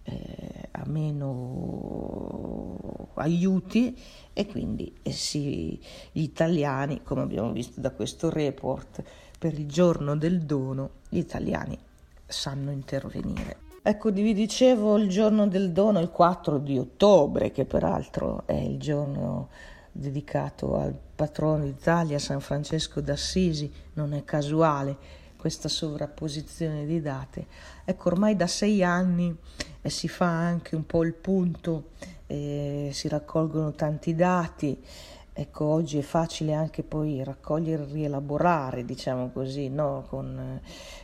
eh, 0.05 0.69
ha 0.71 0.85
meno 0.87 2.79
aiuti 3.15 3.97
e 4.33 4.47
quindi 4.47 4.95
eh 5.03 5.13
sì, 5.13 5.79
gli 6.11 6.23
italiani, 6.23 7.03
come 7.03 7.23
abbiamo 7.23 7.53
visto 7.53 7.81
da 7.81 7.91
questo 7.91 8.31
report, 8.31 9.03
per 9.39 9.59
il 9.59 9.67
giorno 9.67 10.17
del 10.17 10.43
dono, 10.43 10.91
gli 11.09 11.19
italiani 11.19 11.79
sanno 12.27 12.71
intervenire. 12.71 13.59
Ecco, 13.83 14.13
vi 14.13 14.33
dicevo 14.33 14.97
il 14.97 15.09
giorno 15.09 15.49
del 15.49 15.73
dono, 15.73 15.99
il 15.99 16.11
4 16.11 16.59
di 16.59 16.79
ottobre, 16.79 17.51
che 17.51 17.65
peraltro 17.65 18.45
è 18.47 18.55
il 18.55 18.79
giorno 18.79 19.49
dedicato 19.91 20.77
al 20.77 20.97
patrono 21.15 21.65
d'Italia, 21.65 22.19
San 22.19 22.41
Francesco 22.41 23.01
d'Assisi, 23.01 23.71
non 23.95 24.15
è 24.15 24.25
casuale 24.25 24.97
questa 25.43 25.69
sovrapposizione 25.69 26.87
di 26.87 27.01
date. 27.01 27.47
Ecco, 27.85 28.11
ormai 28.11 28.37
da 28.37 28.47
sei 28.47 28.85
anni 28.85 29.37
eh, 29.81 29.91
si 29.91 30.07
fa 30.07 30.29
anche 30.29 30.77
un 30.77 30.87
po' 30.87 31.03
il 31.03 31.15
punto, 31.15 31.89
eh, 32.29 32.91
si 32.93 33.09
raccolgono 33.09 33.73
tanti 33.73 34.15
dati. 34.15 34.81
Ecco, 35.33 35.65
oggi 35.65 35.99
è 35.99 36.03
facile 36.03 36.55
anche 36.55 36.85
poi 36.85 37.25
raccogliere 37.25 37.85
rielaborare, 37.87 38.85
diciamo 38.85 39.33
così, 39.33 39.69
no? 39.69 40.05
con 40.09 40.61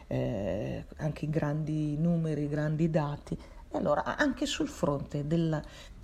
eh, 0.06 0.84
anche 0.98 1.28
grandi 1.28 1.96
numeri, 1.98 2.46
grandi 2.46 2.88
dati. 2.90 3.36
E 3.68 3.76
allora, 3.76 4.16
anche 4.16 4.46
sul 4.46 4.68
fronte 4.68 5.26
della 5.26 5.60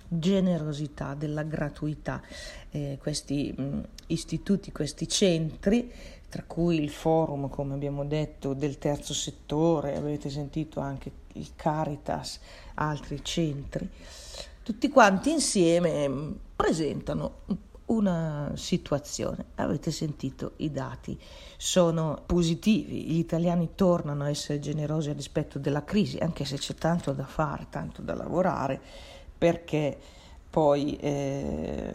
generosità, 0.07 1.13
della 1.13 1.43
gratuità. 1.43 2.21
Eh, 2.69 2.97
questi 2.99 3.53
mh, 3.55 3.81
istituti, 4.07 4.71
questi 4.71 5.07
centri, 5.07 5.91
tra 6.35 6.43
cui 6.45 6.83
il 6.83 6.89
forum, 6.89 7.47
come 7.47 7.75
abbiamo 7.75 8.03
detto, 8.03 8.53
del 8.53 8.77
terzo 8.77 9.13
settore, 9.13 9.95
avete 9.95 10.29
sentito 10.29 10.81
anche 10.81 11.09
il 11.35 11.51
Caritas, 11.55 12.41
altri 12.73 13.23
centri, 13.23 13.89
tutti 14.61 14.89
quanti 14.89 15.31
insieme 15.31 16.05
mh, 16.05 16.39
presentano 16.53 17.35
una 17.85 18.51
situazione. 18.55 19.45
Avete 19.55 19.91
sentito 19.91 20.55
i 20.57 20.71
dati, 20.71 21.17
sono 21.55 22.21
positivi, 22.25 23.05
gli 23.05 23.17
italiani 23.17 23.69
tornano 23.73 24.25
a 24.25 24.29
essere 24.29 24.59
generosi 24.59 25.13
rispetto 25.13 25.57
della 25.57 25.85
crisi, 25.85 26.17
anche 26.17 26.43
se 26.43 26.57
c'è 26.57 26.73
tanto 26.75 27.13
da 27.13 27.25
fare, 27.25 27.67
tanto 27.69 28.01
da 28.01 28.13
lavorare 28.13 28.81
perché 29.37 29.97
poi 30.49 30.97
eh, 30.97 31.93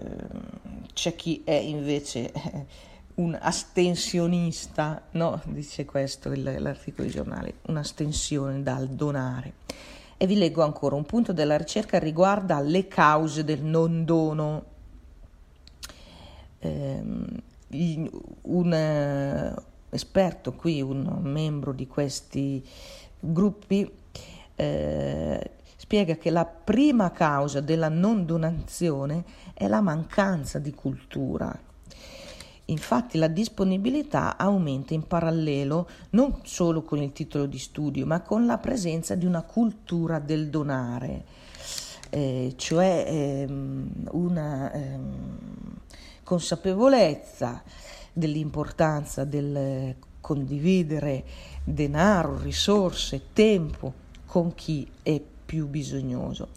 c'è 0.95 1.15
chi 1.15 1.43
è 1.45 1.53
invece 1.53 2.33
eh, 2.33 2.67
un 3.21 3.37
astensionista, 3.41 5.03
no? 5.13 5.41
dice 5.47 5.85
questo 5.85 6.33
l'articolo 6.35 7.07
di 7.07 7.13
giornale, 7.13 7.55
un'astensione 7.67 8.63
dal 8.63 8.89
donare. 8.89 9.55
E 10.17 10.27
vi 10.27 10.37
leggo 10.37 10.63
ancora, 10.63 10.97
un 10.97 11.07
punto 11.07 11.33
della 11.33 11.57
ricerca 11.57 11.99
riguarda 11.99 12.61
le 12.61 12.89
cause 12.89 13.45
del 13.45 13.63
non 13.63 14.05
dono. 14.05 14.65
Eh, 16.59 17.03
un 18.43 18.73
eh, 18.73 19.55
esperto 19.91 20.53
qui, 20.53 20.83
un 20.83 21.21
membro 21.23 21.73
di 21.73 21.87
questi 21.87 22.63
gruppi, 23.19 23.91
eh, 24.57 25.51
spiega 25.77 26.17
che 26.17 26.31
la 26.31 26.45
prima 26.45 27.11
causa 27.13 27.61
della 27.61 27.89
non 27.89 28.27
donazione 28.27 29.25
è 29.55 29.67
la 29.69 29.81
mancanza 29.81 30.59
di 30.59 30.75
cultura. 30.75 31.69
Infatti 32.71 33.19
la 33.19 33.27
disponibilità 33.27 34.37
aumenta 34.37 34.95
in 34.95 35.07
parallelo 35.07 35.89
non 36.11 36.41
solo 36.45 36.83
con 36.83 37.03
il 37.03 37.13
titolo 37.13 37.47
di 37.47 37.59
studio, 37.59 38.07
ma 38.07 38.21
con 38.23 38.47
la 38.47 38.59
presenza 38.59 39.17
di 39.17 39.27
una 39.27 39.43
cultura 39.43 40.21
del 40.21 40.49
donare, 40.51 41.25
eh, 42.11 42.55
cioè 42.57 43.05
ehm, 43.09 44.09
una 44.13 44.73
ehm, 44.73 45.19
consapevolezza 46.23 47.63
dell'importanza 48.13 49.25
del 49.25 49.97
condividere 50.21 51.25
denaro, 51.65 52.39
risorse, 52.39 53.33
tempo 53.33 53.93
con 54.27 54.55
chi 54.55 54.89
è 55.03 55.21
più 55.45 55.67
bisognoso. 55.67 56.49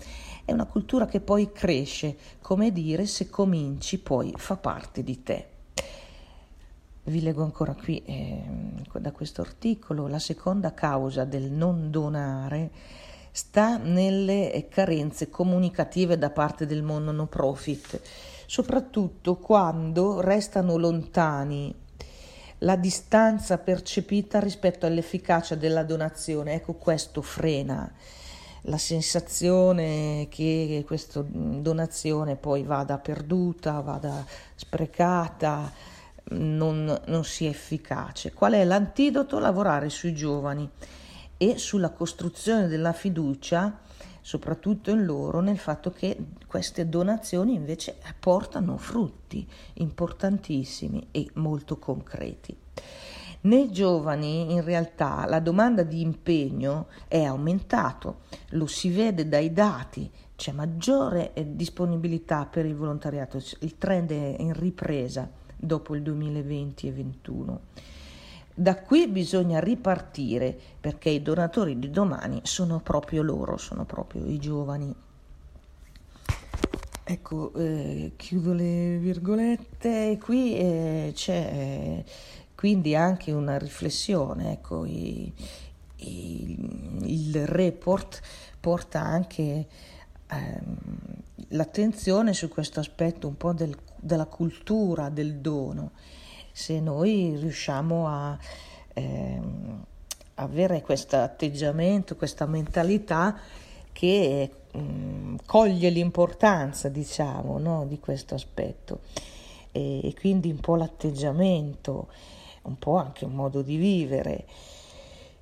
È 0.45 0.51
una 0.51 0.65
cultura 0.65 1.07
che 1.07 1.21
poi 1.21 1.51
cresce, 1.51 2.15
come 2.39 2.71
dire, 2.71 3.07
se 3.07 3.29
cominci 3.31 3.97
poi 3.97 4.31
fa 4.37 4.57
parte 4.57 5.01
di 5.01 5.23
te. 5.23 5.47
Vi 7.05 7.21
leggo 7.21 7.43
ancora 7.43 7.75
qui 7.75 8.01
eh, 8.05 8.41
da 8.93 9.11
questo 9.11 9.41
articolo, 9.41 10.07
la 10.07 10.19
seconda 10.19 10.73
causa 10.73 11.25
del 11.25 11.51
non 11.51 11.91
donare 11.91 12.71
sta 13.29 13.75
nelle 13.75 14.67
carenze 14.69 15.29
comunicative 15.29 16.17
da 16.17 16.29
parte 16.29 16.65
del 16.65 16.81
mondo 16.81 17.11
no 17.11 17.25
profit, 17.25 17.99
soprattutto 18.45 19.35
quando 19.35 20.21
restano 20.21 20.77
lontani 20.77 21.75
la 22.59 22.77
distanza 22.77 23.57
percepita 23.57 24.39
rispetto 24.39 24.85
all'efficacia 24.85 25.55
della 25.55 25.83
donazione. 25.83 26.53
Ecco, 26.53 26.75
questo 26.75 27.21
frena 27.21 27.91
la 28.67 28.77
sensazione 28.77 30.27
che 30.29 30.85
questa 30.87 31.21
donazione 31.27 32.37
poi 32.37 32.63
vada 32.63 32.97
perduta, 32.97 33.81
vada 33.81 34.25
sprecata, 34.55 35.91
non, 36.29 37.01
non 37.05 37.23
sia 37.23 37.49
efficace. 37.49 38.33
Qual 38.33 38.53
è 38.53 38.63
l'antidoto? 38.63 39.39
Lavorare 39.39 39.89
sui 39.89 40.13
giovani 40.13 40.69
e 41.37 41.57
sulla 41.57 41.89
costruzione 41.89 42.67
della 42.67 42.93
fiducia, 42.93 43.79
soprattutto 44.21 44.91
in 44.91 45.03
loro, 45.03 45.41
nel 45.41 45.57
fatto 45.57 45.91
che 45.91 46.17
queste 46.47 46.87
donazioni 46.87 47.53
invece 47.53 47.97
portano 48.19 48.77
frutti 48.77 49.45
importantissimi 49.73 51.07
e 51.11 51.29
molto 51.33 51.77
concreti. 51.77 52.55
Nei 53.41 53.73
giovani 53.73 54.53
in 54.53 54.63
realtà 54.63 55.25
la 55.27 55.41
domanda 55.41 55.83
di 55.83 55.99
impegno 55.99 56.87
è 57.09 57.23
aumentato, 57.23 58.21
lo 58.51 58.67
si 58.67 58.89
vede 58.89 59.27
dai 59.27 59.51
dati, 59.51 60.09
c'è 60.37 60.53
maggiore 60.53 61.33
eh, 61.33 61.53
disponibilità 61.53 62.45
per 62.45 62.65
il 62.65 62.75
volontariato, 62.75 63.41
il 63.59 63.77
trend 63.77 64.11
è 64.11 64.35
in 64.39 64.53
ripresa 64.53 65.29
dopo 65.65 65.95
il 65.95 66.01
2020 66.01 66.87
e 66.87 66.91
2021. 66.91 67.59
Da 68.55 68.75
qui 68.75 69.07
bisogna 69.07 69.59
ripartire 69.59 70.55
perché 70.79 71.09
i 71.09 71.23
donatori 71.23 71.79
di 71.79 71.89
domani 71.89 72.39
sono 72.43 72.79
proprio 72.81 73.23
loro, 73.23 73.57
sono 73.57 73.83
proprio 73.83 74.25
i 74.27 74.37
giovani. 74.37 74.93
Ecco, 77.05 77.51
eh, 77.55 78.13
chiudo 78.15 78.53
le 78.53 78.97
virgolette, 78.97 80.19
qui 80.21 80.55
eh, 80.55 81.11
c'è 81.13 81.33
eh, 81.33 82.05
quindi 82.55 82.95
anche 82.95 83.31
una 83.31 83.57
riflessione, 83.57 84.53
ecco, 84.53 84.85
i, 84.85 85.33
i, 85.97 86.57
il 87.01 87.45
report 87.45 88.21
porta 88.59 89.01
anche 89.01 89.67
ehm, 90.27 90.75
l'attenzione 91.53 92.33
su 92.33 92.49
questo 92.49 92.79
aspetto 92.79 93.27
un 93.27 93.37
po' 93.37 93.53
del, 93.53 93.75
della 93.99 94.25
cultura 94.25 95.09
del 95.09 95.37
dono. 95.37 95.91
Se 96.51 96.79
noi 96.79 97.35
riusciamo 97.35 98.07
a 98.07 98.37
eh, 98.93 99.41
avere 100.35 100.81
questo 100.81 101.17
atteggiamento, 101.17 102.15
questa 102.15 102.45
mentalità 102.45 103.37
che 103.91 104.51
mh, 104.71 104.79
mm, 104.79 105.35
coglie 105.45 105.89
l'importanza, 105.89 106.89
diciamo, 106.89 107.57
no, 107.57 107.85
di 107.87 107.99
questo 107.99 108.35
aspetto. 108.35 109.01
E, 109.71 110.07
e, 110.07 110.13
quindi 110.13 110.49
un 110.51 110.59
po' 110.59 110.75
l'atteggiamento, 110.75 112.07
un 112.63 112.77
po' 112.77 112.97
anche 112.97 113.25
un 113.25 113.33
modo 113.33 113.61
di 113.61 113.75
vivere 113.75 114.45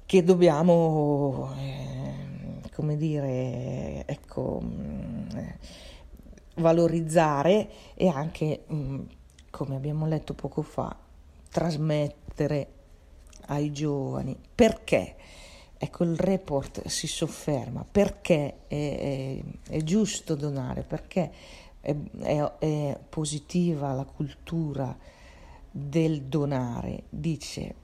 che 0.06 0.24
dobbiamo, 0.24 1.54
eh, 1.58 2.70
come 2.74 2.98
dire, 2.98 4.06
ecco, 4.06 4.62
mm, 4.62 5.30
valorizzare 6.62 7.70
e 7.96 8.08
anche 8.08 8.64
mm, 8.72 9.02
come 9.50 9.76
abbiamo 9.76 10.08
letto 10.08 10.34
poco 10.34 10.62
fa, 10.62 10.96
trasmettere 11.50 12.68
ai 13.48 13.72
giovani. 13.72 14.36
Perché? 14.56 15.16
Ecco, 15.78 16.04
il 16.04 16.16
report 16.18 16.88
si 16.88 17.08
sofferma 17.08 17.86
perché 17.90 18.68
è, 18.68 19.42
è, 19.68 19.74
è 19.74 19.84
giusto 19.84 20.36
donare, 20.36 20.84
perché 20.84 21.32
è, 21.82 21.96
è, 22.20 23.00
positiva 23.10 23.94
la 23.94 24.06
cultura 24.06 24.96
del 25.70 26.24
donare. 26.24 27.04
Dice, 27.10 27.76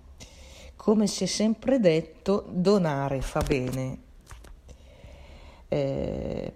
come 0.75 1.07
si 1.07 1.23
è 1.23 1.27
sempre 1.27 1.79
detto, 1.79 2.45
donare 2.49 3.21
fa 3.21 3.41
bene. 3.41 4.05
Eh, 5.67 6.53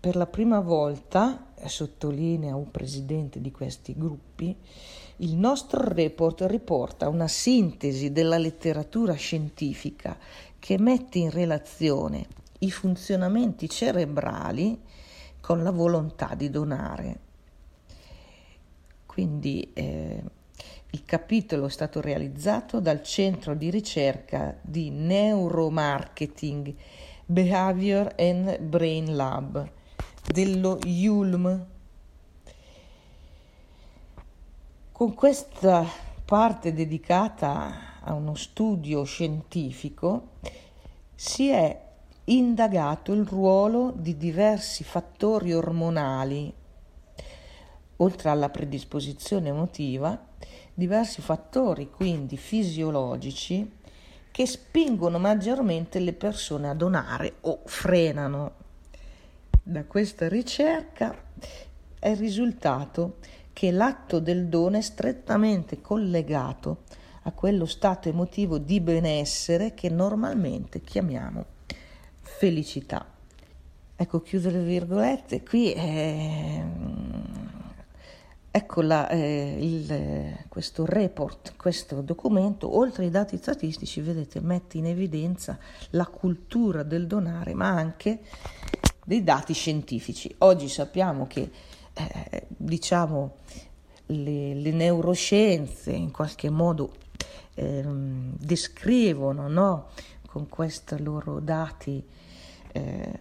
per 0.00 0.14
la 0.14 0.26
prima 0.26 0.60
volta, 0.60 1.46
sottolinea 1.66 2.54
un 2.54 2.70
presidente 2.70 3.40
di 3.40 3.50
questi 3.50 3.94
gruppi, 3.96 4.56
il 5.16 5.34
nostro 5.34 5.82
report 5.82 6.44
riporta 6.46 7.08
una 7.08 7.26
sintesi 7.26 8.12
della 8.12 8.38
letteratura 8.38 9.14
scientifica 9.14 10.16
che 10.60 10.78
mette 10.78 11.18
in 11.18 11.30
relazione 11.30 12.26
i 12.60 12.70
funzionamenti 12.70 13.68
cerebrali 13.68 14.80
con 15.40 15.64
la 15.64 15.72
volontà 15.72 16.34
di 16.36 16.48
donare. 16.48 17.18
Quindi 19.04 19.72
eh, 19.72 20.22
il 20.90 21.04
capitolo 21.04 21.66
è 21.66 21.70
stato 21.70 22.00
realizzato 22.00 22.78
dal 22.78 23.02
centro 23.02 23.54
di 23.54 23.68
ricerca 23.68 24.56
di 24.60 24.90
neuromarketing 24.90 26.72
Behavior 27.26 28.14
and 28.16 28.58
Brain 28.60 29.16
Lab 29.16 29.76
dello 30.30 30.78
Yulm. 30.84 31.66
Con 34.92 35.14
questa 35.14 35.86
parte 36.24 36.74
dedicata 36.74 38.00
a 38.02 38.12
uno 38.12 38.34
studio 38.34 39.04
scientifico 39.04 40.32
si 41.14 41.48
è 41.48 41.86
indagato 42.24 43.14
il 43.14 43.24
ruolo 43.24 43.90
di 43.96 44.18
diversi 44.18 44.84
fattori 44.84 45.54
ormonali, 45.54 46.52
oltre 47.96 48.28
alla 48.28 48.50
predisposizione 48.50 49.48
emotiva, 49.48 50.26
diversi 50.74 51.22
fattori 51.22 51.90
quindi 51.90 52.36
fisiologici 52.36 53.76
che 54.30 54.46
spingono 54.46 55.18
maggiormente 55.18 55.98
le 56.00 56.12
persone 56.12 56.68
a 56.68 56.74
donare 56.74 57.36
o 57.40 57.62
frenano 57.64 58.66
da 59.68 59.84
questa 59.84 60.28
ricerca 60.28 61.14
è 61.98 62.14
risultato 62.14 63.18
che 63.52 63.70
l'atto 63.70 64.18
del 64.18 64.46
dono 64.46 64.78
è 64.78 64.80
strettamente 64.80 65.82
collegato 65.82 66.84
a 67.24 67.32
quello 67.32 67.66
stato 67.66 68.08
emotivo 68.08 68.56
di 68.56 68.80
benessere 68.80 69.74
che 69.74 69.90
normalmente 69.90 70.80
chiamiamo 70.80 71.44
felicità. 72.22 73.06
Ecco, 73.94 74.22
chiudo 74.22 74.48
le 74.48 74.62
virgolette, 74.62 75.42
qui 75.42 75.70
è, 75.72 76.64
ecco 78.50 78.80
la, 78.80 79.06
eh, 79.10 79.56
il, 79.60 80.46
questo 80.48 80.86
report, 80.86 81.56
questo 81.56 82.00
documento, 82.00 82.74
oltre 82.74 83.04
ai 83.04 83.10
dati 83.10 83.36
statistici, 83.36 84.00
vedete, 84.00 84.40
mette 84.40 84.78
in 84.78 84.86
evidenza 84.86 85.58
la 85.90 86.06
cultura 86.06 86.84
del 86.84 87.06
donare, 87.06 87.52
ma 87.52 87.68
anche 87.68 88.20
dei 89.08 89.24
dati 89.24 89.54
scientifici. 89.54 90.32
Oggi 90.40 90.68
sappiamo 90.68 91.26
che 91.26 91.50
eh, 91.94 92.46
diciamo, 92.46 93.36
le, 94.04 94.52
le, 94.52 94.70
neuroscienze 94.70 95.92
in 95.92 96.10
qualche 96.10 96.50
modo 96.50 96.92
eh, 97.54 97.82
descrivono 97.86 99.48
no, 99.48 99.88
con 100.26 100.46
questi 100.50 101.02
loro 101.02 101.40
dati 101.40 102.04
eh, 102.72 103.20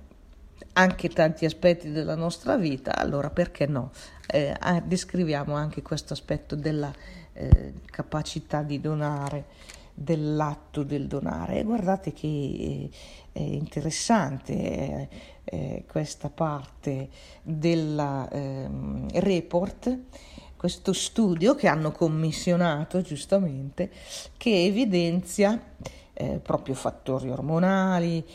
anche 0.74 1.08
tanti 1.08 1.46
aspetti 1.46 1.90
della 1.90 2.16
nostra 2.16 2.58
vita, 2.58 2.94
allora 2.94 3.30
perché 3.30 3.66
no? 3.66 3.92
Eh, 4.28 4.54
descriviamo 4.84 5.56
anche 5.56 5.82
questo 5.82 6.12
aspetto 6.12 6.58
della 6.58 6.94
eh, 7.32 7.76
capacità 7.86 8.62
di 8.62 8.82
donare 8.82 9.46
dell'atto 10.00 10.84
del 10.84 11.08
donare. 11.08 11.60
E 11.60 11.64
guardate 11.64 12.14
che 12.14 12.28
eh, 12.28 12.90
è 13.32 13.40
interessante 13.40 14.54
eh, 14.54 15.10
eh, 15.44 15.84
questa 15.90 16.30
parte 16.30 17.10
del 17.42 18.28
ehm, 18.32 19.08
report 19.14 19.98
questo 20.56 20.92
studio 20.92 21.54
che 21.54 21.68
hanno 21.68 21.92
commissionato 21.92 23.02
giustamente 23.02 23.92
che 24.38 24.66
evidenzia 24.66 25.76
proprio 26.42 26.74
fattori 26.74 27.30
ormonali, 27.30 28.26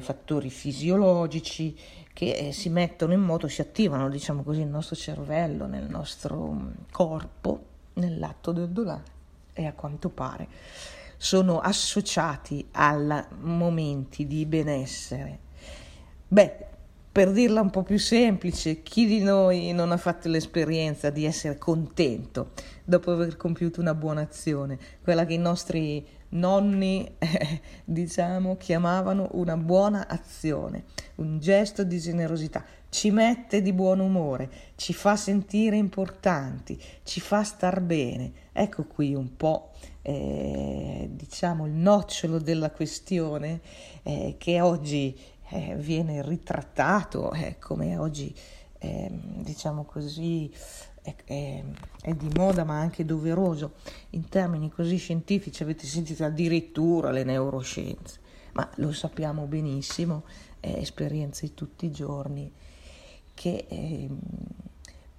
fattori 0.00 0.50
fisiologici 0.50 1.74
che 2.12 2.50
si 2.52 2.68
mettono 2.68 3.14
in 3.14 3.22
moto, 3.22 3.48
si 3.48 3.62
attivano, 3.62 4.10
diciamo 4.10 4.42
così, 4.42 4.58
nel 4.58 4.68
nostro 4.68 4.96
cervello, 4.96 5.64
nel 5.64 5.88
nostro 5.88 6.52
mm, 6.52 6.70
corpo, 6.90 7.64
nell'atto 7.94 8.52
del 8.52 8.68
donare 8.68 9.04
e 9.54 9.64
a 9.64 9.72
quanto 9.72 10.10
pare 10.10 10.48
sono 11.22 11.60
associati 11.60 12.66
a 12.72 13.28
momenti 13.42 14.26
di 14.26 14.44
benessere. 14.44 15.38
Beh, 16.26 16.52
per 17.12 17.30
dirla 17.30 17.60
un 17.60 17.70
po' 17.70 17.84
più 17.84 17.96
semplice, 17.96 18.82
chi 18.82 19.06
di 19.06 19.20
noi 19.20 19.70
non 19.72 19.92
ha 19.92 19.96
fatto 19.98 20.28
l'esperienza 20.28 21.10
di 21.10 21.24
essere 21.24 21.58
contento 21.58 22.50
dopo 22.82 23.12
aver 23.12 23.36
compiuto 23.36 23.80
una 23.80 23.94
buona 23.94 24.22
azione, 24.22 24.76
quella 25.00 25.24
che 25.24 25.34
i 25.34 25.38
nostri 25.38 26.04
nonni, 26.30 27.14
eh, 27.18 27.60
diciamo, 27.84 28.56
chiamavano 28.56 29.28
una 29.34 29.56
buona 29.56 30.08
azione, 30.08 30.86
un 31.16 31.38
gesto 31.38 31.84
di 31.84 32.00
generosità, 32.00 32.64
ci 32.88 33.12
mette 33.12 33.62
di 33.62 33.72
buon 33.72 34.00
umore, 34.00 34.50
ci 34.74 34.92
fa 34.92 35.14
sentire 35.14 35.76
importanti, 35.76 36.80
ci 37.04 37.20
fa 37.20 37.44
star 37.44 37.80
bene. 37.80 38.32
Ecco 38.52 38.84
qui 38.84 39.14
un 39.14 39.36
po', 39.36 39.70
eh, 40.02 41.08
diciamo, 41.10 41.66
il 41.66 41.72
nocciolo 41.72 42.38
della 42.38 42.70
questione 42.70 43.60
eh, 44.02 44.34
che 44.38 44.60
oggi 44.60 45.16
eh, 45.50 45.76
viene 45.76 46.22
ritrattato 46.22 47.32
eh, 47.32 47.56
come 47.58 47.96
oggi, 47.96 48.34
eh, 48.78 49.08
diciamo 49.10 49.84
così, 49.84 50.52
è, 51.02 51.14
è, 51.24 51.64
è, 52.00 52.14
di 52.14 52.30
moda 52.34 52.64
ma 52.64 52.78
anche 52.78 53.04
doveroso. 53.04 53.74
In 54.10 54.28
termini 54.28 54.70
così 54.70 54.96
scientifici, 54.96 55.62
avete 55.62 55.86
sentito 55.86 56.24
addirittura 56.24 57.10
le 57.10 57.24
neuroscienze, 57.24 58.20
ma 58.52 58.68
lo 58.76 58.92
sappiamo 58.92 59.46
benissimo, 59.46 60.24
è 60.58 60.74
esperienza 60.76 61.46
di 61.46 61.54
tutti 61.54 61.86
i 61.86 61.90
giorni, 61.90 62.52
che 63.34 63.66
ehm, 63.68 64.18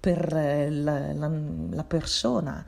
per 0.00 0.32
la, 0.32 1.12
la, 1.12 1.28
la, 1.70 1.84
persona 1.84 2.64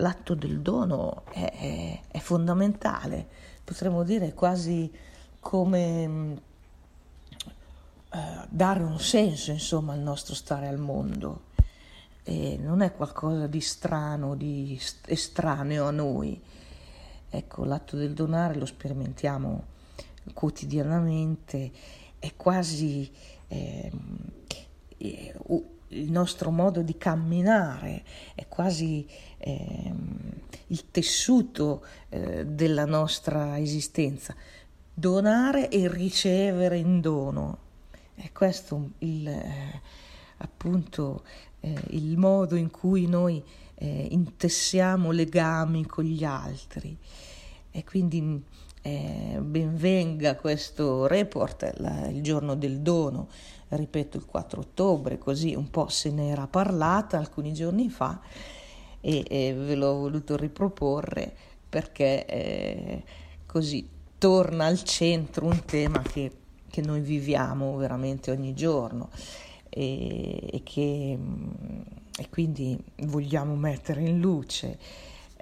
l'atto 0.00 0.34
del 0.34 0.60
dono 0.60 1.24
è, 1.30 2.00
è 2.08 2.18
fondamentale, 2.18 3.26
potremmo 3.62 4.02
dire 4.02 4.34
quasi 4.34 4.90
come 5.38 6.42
eh, 8.12 8.46
dare 8.48 8.82
un 8.82 8.98
senso 8.98 9.52
insomma 9.52 9.92
al 9.92 10.00
nostro 10.00 10.34
stare 10.34 10.66
al 10.66 10.78
mondo. 10.78 11.48
E 12.22 12.58
non 12.60 12.82
è 12.82 12.94
qualcosa 12.94 13.46
di 13.46 13.60
strano, 13.60 14.36
di 14.36 14.78
estraneo 15.06 15.86
a 15.86 15.90
noi. 15.90 16.40
Ecco, 17.30 17.64
l'atto 17.64 17.96
del 17.96 18.12
donare 18.12 18.56
lo 18.56 18.66
sperimentiamo 18.66 19.64
quotidianamente, 20.34 21.70
è 22.18 22.34
quasi 22.36 23.10
eh, 23.48 23.90
il 25.90 26.10
nostro 26.10 26.50
modo 26.50 26.82
di 26.82 26.96
camminare, 26.96 28.02
è 28.34 28.46
quasi 28.48 29.06
eh, 29.38 29.92
il 30.68 30.90
tessuto 30.90 31.84
eh, 32.08 32.46
della 32.46 32.84
nostra 32.84 33.58
esistenza. 33.58 34.34
Donare 34.92 35.68
e 35.68 35.88
ricevere 35.88 36.76
in 36.78 37.00
dono 37.00 37.68
è 38.14 38.30
questo 38.32 38.90
il, 38.98 39.26
eh, 39.26 39.80
appunto 40.38 41.22
eh, 41.60 41.74
il 41.90 42.18
modo 42.18 42.54
in 42.54 42.70
cui 42.70 43.06
noi 43.06 43.42
eh, 43.74 44.08
intessiamo 44.10 45.10
legami 45.10 45.86
con 45.86 46.04
gli 46.04 46.24
altri. 46.24 46.96
E 47.70 47.84
quindi 47.84 48.42
eh, 48.82 49.38
benvenga 49.40 50.36
questo 50.36 51.06
report, 51.06 51.72
la, 51.78 52.08
il 52.08 52.22
giorno 52.22 52.54
del 52.54 52.80
dono, 52.80 53.28
ripeto 53.76 54.16
il 54.16 54.24
4 54.24 54.60
ottobre, 54.60 55.18
così 55.18 55.54
un 55.54 55.70
po' 55.70 55.88
se 55.88 56.10
ne 56.10 56.28
era 56.28 56.46
parlata 56.46 57.18
alcuni 57.18 57.52
giorni 57.52 57.88
fa 57.88 58.20
e, 59.00 59.24
e 59.28 59.54
ve 59.54 59.74
l'ho 59.74 59.94
voluto 59.94 60.36
riproporre 60.36 61.34
perché 61.68 62.26
eh, 62.26 63.04
così 63.46 63.88
torna 64.18 64.66
al 64.66 64.82
centro 64.82 65.46
un 65.46 65.64
tema 65.64 66.02
che 66.02 66.32
che 66.70 66.80
noi 66.80 67.00
viviamo 67.00 67.76
veramente 67.76 68.30
ogni 68.30 68.54
giorno 68.54 69.10
e, 69.68 70.48
e 70.52 70.62
che 70.62 71.18
e 72.16 72.28
quindi 72.28 72.78
vogliamo 73.04 73.56
mettere 73.56 74.02
in 74.02 74.20
luce. 74.20 74.78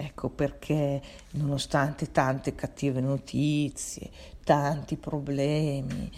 Ecco 0.01 0.29
perché 0.29 1.03
nonostante 1.33 2.13
tante 2.13 2.55
cattive 2.55 3.01
notizie, 3.01 4.11
tanti 4.45 4.97
problemi 4.97 6.09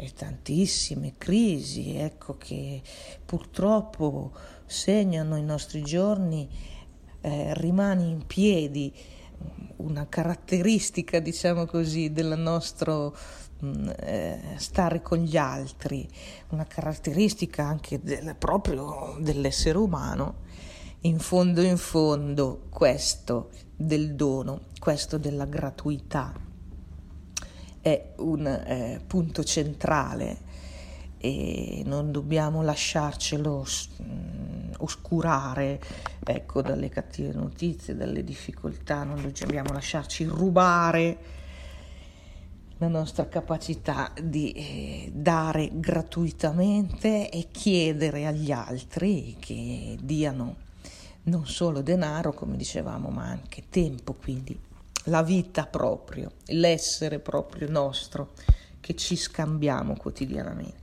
e 0.00 0.12
tantissime 0.14 1.14
crisi, 1.18 1.96
ecco 1.96 2.36
che 2.36 2.80
purtroppo 3.24 4.32
segnano 4.64 5.36
i 5.36 5.42
nostri 5.42 5.82
giorni, 5.82 6.48
eh, 7.20 7.52
rimane 7.54 8.04
in 8.04 8.24
piedi 8.26 8.94
una 9.76 10.08
caratteristica, 10.08 11.18
diciamo 11.18 11.66
così, 11.66 12.12
del 12.12 12.38
nostro 12.38 13.14
Mm, 13.64 13.88
eh, 13.98 14.40
stare 14.56 15.02
con 15.02 15.18
gli 15.18 15.36
altri, 15.36 16.08
una 16.50 16.64
caratteristica 16.64 17.64
anche 17.64 17.98
del, 18.00 18.36
proprio 18.38 19.16
dell'essere 19.18 19.78
umano, 19.78 20.42
in 21.00 21.18
fondo 21.18 21.62
in 21.62 21.76
fondo 21.76 22.66
questo 22.70 23.50
del 23.74 24.14
dono, 24.14 24.66
questo 24.78 25.18
della 25.18 25.46
gratuità 25.46 26.47
è 27.92 28.12
un 28.16 28.46
eh, 28.46 29.00
punto 29.06 29.42
centrale 29.42 30.46
e 31.18 31.82
non 31.84 32.12
dobbiamo 32.12 32.62
lasciarcelo 32.62 33.66
mm, 34.02 34.70
oscurare 34.78 35.80
ecco, 36.22 36.62
dalle 36.62 36.88
cattive 36.88 37.32
notizie, 37.32 37.96
dalle 37.96 38.22
difficoltà, 38.22 39.04
non 39.04 39.32
dobbiamo 39.38 39.72
lasciarci 39.72 40.24
rubare 40.24 41.18
la 42.80 42.88
nostra 42.88 43.26
capacità 43.26 44.12
di 44.22 44.52
eh, 44.52 45.10
dare 45.12 45.70
gratuitamente 45.72 47.28
e 47.28 47.48
chiedere 47.50 48.26
agli 48.26 48.52
altri 48.52 49.36
che 49.40 49.96
diano 50.00 50.66
non 51.24 51.46
solo 51.46 51.82
denaro, 51.82 52.32
come 52.32 52.56
dicevamo, 52.56 53.08
ma 53.08 53.24
anche 53.24 53.64
tempo, 53.68 54.14
quindi 54.14 54.58
la 55.08 55.22
vita 55.22 55.66
proprio, 55.66 56.32
l'essere 56.46 57.18
proprio 57.18 57.68
nostro 57.68 58.32
che 58.80 58.94
ci 58.94 59.16
scambiamo 59.16 59.96
quotidianamente. 59.96 60.76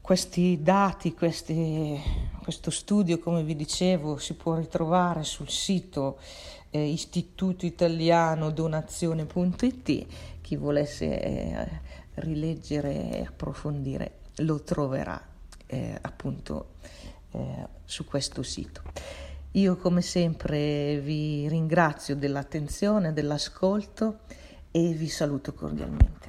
Questi 0.00 0.60
dati, 0.62 1.14
questi, 1.14 2.00
questo 2.42 2.70
studio, 2.70 3.18
come 3.18 3.42
vi 3.42 3.56
dicevo, 3.56 4.18
si 4.18 4.34
può 4.34 4.54
ritrovare 4.54 5.24
sul 5.24 5.48
sito 5.48 6.18
eh, 6.70 6.84
Istituto 6.84 7.66
Italiano 7.66 8.50
Donazione.it 8.50 10.06
chi 10.40 10.56
volesse 10.56 11.20
eh, 11.20 11.80
rileggere 12.14 13.18
e 13.18 13.24
approfondire 13.26 14.18
lo 14.36 14.62
troverà 14.62 15.20
eh, 15.66 15.98
appunto 16.00 16.74
eh, 17.32 17.66
su 17.84 18.04
questo 18.04 18.42
sito. 18.44 18.82
Io 19.56 19.76
come 19.76 20.02
sempre 20.02 21.00
vi 21.00 21.48
ringrazio 21.48 22.14
dell'attenzione, 22.14 23.14
dell'ascolto 23.14 24.18
e 24.70 24.92
vi 24.92 25.08
saluto 25.08 25.54
cordialmente. 25.54 26.28